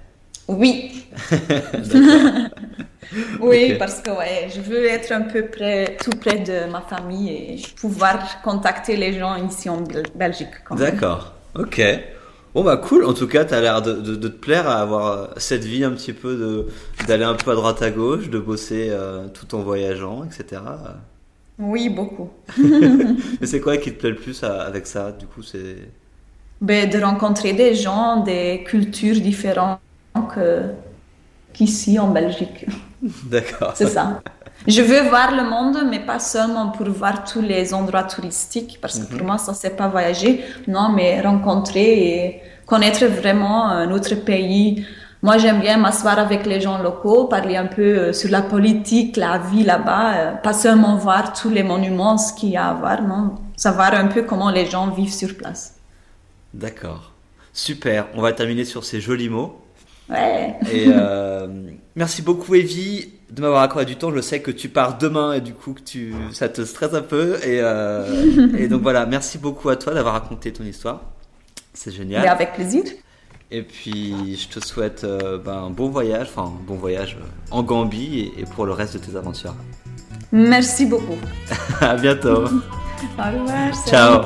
Oui. 0.49 1.07
Oui, 3.41 3.75
parce 3.79 4.01
que 4.01 4.11
ouais, 4.11 4.49
je 4.55 4.61
veux 4.61 4.85
être 4.87 5.13
un 5.13 5.23
peu 5.23 5.47
près, 5.47 5.97
tout 6.03 6.11
près 6.11 6.39
de 6.39 6.71
ma 6.71 6.81
famille 6.81 7.31
et 7.31 7.63
pouvoir 7.77 8.43
contacter 8.43 8.97
les 8.97 9.13
gens 9.13 9.37
ici 9.37 9.69
en 9.69 9.83
Belgique. 10.15 10.49
D'accord, 10.73 11.33
ok. 11.57 11.81
Bon 12.55 12.65
bah 12.65 12.79
cool, 12.79 13.05
en 13.05 13.13
tout 13.13 13.29
cas 13.29 13.45
tu 13.45 13.53
as 13.53 13.61
l'air 13.61 13.83
de, 13.83 13.93
de, 13.93 14.29
te 14.29 14.35
plaire 14.35 14.67
à 14.67 14.81
avoir 14.81 15.29
cette 15.37 15.65
vie 15.65 15.85
un 15.85 15.91
petit 15.91 16.15
peu 16.15 16.67
d'aller 17.07 17.25
un 17.25 17.35
peu 17.35 17.51
à 17.51 17.55
droite 17.55 17.83
à 17.83 17.91
gauche, 17.91 18.31
de 18.31 18.39
bosser 18.39 18.89
euh, 18.91 19.29
tout 19.29 19.55
en 19.55 19.61
voyageant, 19.61 20.25
etc. 20.25 20.63
Oui, 21.59 21.91
beaucoup. 21.91 22.31
Mais 22.59 23.47
c'est 23.47 23.61
quoi 23.61 23.77
qui 23.77 23.93
te 23.93 24.01
plaît 24.01 24.11
le 24.11 24.17
plus 24.17 24.43
avec 24.43 24.87
ça 24.87 25.13
Du 25.13 25.27
coup, 25.27 25.43
c'est? 25.43 25.77
Ben, 26.63 26.89
de 26.89 26.99
rencontrer 26.99 27.53
des 27.53 27.75
gens, 27.75 28.23
des 28.23 28.65
cultures 28.67 29.21
différentes 29.21 29.79
qu'ici 31.53 31.99
en 31.99 32.09
Belgique. 32.09 32.67
D'accord. 33.25 33.73
C'est 33.75 33.89
ça. 33.89 34.21
Je 34.67 34.83
veux 34.83 35.09
voir 35.09 35.35
le 35.35 35.49
monde, 35.49 35.79
mais 35.91 36.01
pas 36.01 36.19
seulement 36.19 36.71
pour 36.71 36.89
voir 36.89 37.25
tous 37.25 37.43
les 37.43 37.75
endroits 37.75 38.05
touristiques, 38.05 38.79
parce 38.81 38.99
que 38.99 39.07
pour 39.07 39.21
mhm. 39.21 39.27
moi, 39.27 39.39
ça, 39.39 39.55
c'est 39.55 39.77
pas 39.77 39.89
voyager, 39.89 40.43
non, 40.67 40.89
mais 40.89 41.21
rencontrer 41.21 42.09
et 42.09 42.43
connaître 42.67 43.05
vraiment 43.07 43.87
notre 43.87 44.15
pays. 44.15 44.85
Moi, 45.23 45.39
j'aime 45.39 45.61
bien 45.61 45.77
m'asseoir 45.79 46.19
avec 46.19 46.47
les 46.47 46.61
gens 46.61 46.79
locaux, 46.81 47.25
parler 47.25 47.57
un 47.57 47.67
peu 47.67 47.83
euh, 47.83 48.13
sur 48.13 48.31
la 48.31 48.43
politique, 48.43 49.17
la 49.17 49.39
vie 49.39 49.65
là-bas, 49.65 50.15
euh, 50.15 50.33
pas 50.35 50.53
seulement 50.53 50.97
voir 50.97 51.33
tous 51.33 51.49
les 51.51 51.63
monuments, 51.63 52.19
ce 52.19 52.33
qu'il 52.35 52.51
y 52.51 52.57
a 52.57 52.67
à 52.69 52.75
voir, 52.75 53.03
non, 53.03 53.35
savoir 53.57 53.95
un 53.95 54.07
peu 54.09 54.23
comment 54.23 54.51
les 54.51 54.67
gens 54.67 54.89
vivent 54.91 55.13
sur 55.13 55.37
place. 55.37 55.77
D'accord. 56.53 57.13
Super. 57.53 58.07
On 58.15 58.21
va 58.21 58.33
terminer 58.33 58.65
sur 58.65 58.85
ces 58.85 59.01
jolis 59.01 59.31
mots. 59.31 59.66
Ouais. 60.09 60.55
Et 60.73 60.87
euh, 60.89 61.49
merci 61.95 62.23
beaucoup 62.23 62.55
Evie 62.55 63.13
de 63.31 63.43
m'avoir 63.43 63.63
accordé 63.63 63.87
du 63.87 63.97
temps. 63.97 64.13
Je 64.13 64.21
sais 64.21 64.41
que 64.41 64.51
tu 64.51 64.69
pars 64.69 64.99
demain 64.99 65.35
et 65.35 65.41
du 65.41 65.53
coup 65.53 65.73
que 65.73 65.81
tu, 65.81 66.15
ça 66.33 66.49
te 66.49 66.65
stresse 66.65 66.95
un 66.95 67.03
peu. 67.03 67.37
Et, 67.45 67.61
euh, 67.61 68.57
et 68.57 68.69
donc 68.69 68.83
voilà, 68.83 69.07
merci 69.07 69.39
beaucoup 69.39 69.69
à 69.69 69.77
toi 69.77 69.95
d'avoir 69.95 70.15
raconté 70.15 70.53
ton 70.53 70.65
histoire. 70.65 71.03
C'est 71.75 71.93
génial. 71.93 72.25
Et 72.25 72.29
avec 72.29 72.55
plaisir. 72.55 72.85
Et 73.51 73.63
puis 73.63 74.37
je 74.37 74.49
te 74.49 74.65
souhaite 74.65 75.05
euh, 75.05 75.39
ben, 75.39 75.55
un 75.55 75.71
bon 75.71 75.89
voyage, 75.89 76.29
enfin 76.31 76.51
un 76.51 76.65
bon 76.67 76.75
voyage 76.75 77.17
en 77.51 77.63
Gambie 77.63 78.33
et, 78.37 78.41
et 78.41 78.45
pour 78.45 78.67
le 78.67 78.73
reste 78.73 78.95
de 78.95 78.99
tes 78.99 79.17
aventures. 79.17 79.55
Merci 80.33 80.87
beaucoup. 80.87 81.19
à 81.81 81.97
bientôt. 81.97 82.45
Au 82.45 83.23
revoir. 83.23 83.87
Ciao. 83.87 84.23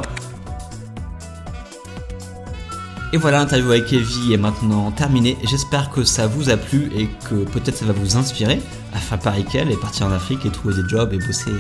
Et 3.13 3.17
voilà, 3.17 3.39
l'interview 3.39 3.73
avec 3.73 3.93
Evie 3.93 4.33
est 4.33 4.37
maintenant 4.37 4.93
terminée. 4.93 5.37
J'espère 5.45 5.91
que 5.91 6.05
ça 6.05 6.29
vous 6.29 6.49
a 6.49 6.57
plu 6.57 6.91
et 6.97 7.09
que 7.29 7.45
peut-être 7.45 7.77
ça 7.77 7.85
va 7.85 7.93
vous 7.93 8.17
inspirer 8.17 8.61
à 8.93 8.99
faire 8.99 9.19
pareil 9.19 9.45
qu'elle 9.45 9.71
et 9.71 9.77
partir 9.77 10.07
en 10.07 10.13
Afrique 10.13 10.47
et 10.47 10.51
trouver 10.51 10.75
des 10.81 10.89
jobs 10.89 11.13
et 11.13 11.19
bosser 11.19 11.51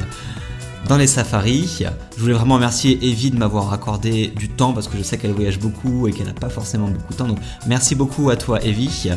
dans 0.89 0.97
les 0.97 1.09
safaris. 1.09 1.85
Je 2.17 2.21
voulais 2.21 2.35
vraiment 2.35 2.55
remercier 2.55 2.99
Evie 3.03 3.33
de 3.33 3.39
m'avoir 3.39 3.73
accordé 3.73 4.29
du 4.29 4.49
temps 4.49 4.73
parce 4.73 4.87
que 4.87 4.97
je 4.97 5.03
sais 5.03 5.19
qu'elle 5.19 5.33
voyage 5.33 5.59
beaucoup 5.59 6.07
et 6.07 6.13
qu'elle 6.13 6.27
n'a 6.27 6.35
pas 6.35 6.51
forcément 6.51 6.89
beaucoup 6.89 7.13
de 7.13 7.19
temps. 7.19 7.27
Donc 7.27 7.39
merci 7.67 7.97
beaucoup 7.97 8.31
à 8.31 8.37
toi 8.37 8.63
Evie 8.63 9.11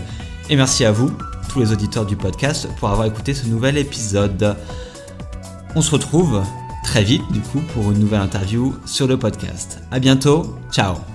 et 0.49 0.55
merci 0.55 0.85
à 0.85 0.91
vous, 0.91 1.11
tous 1.49 1.59
les 1.59 1.71
auditeurs 1.71 2.05
du 2.05 2.15
podcast, 2.15 2.67
pour 2.79 2.89
avoir 2.89 3.07
écouté 3.07 3.33
ce 3.33 3.47
nouvel 3.47 3.77
épisode. 3.77 4.55
On 5.75 5.81
se 5.81 5.91
retrouve 5.91 6.41
très 6.83 7.03
vite 7.03 7.23
du 7.31 7.39
coup 7.39 7.61
pour 7.73 7.91
une 7.91 7.99
nouvelle 7.99 8.21
interview 8.21 8.75
sur 8.85 9.07
le 9.07 9.17
podcast. 9.17 9.79
À 9.91 9.99
bientôt, 9.99 10.57
ciao 10.71 11.12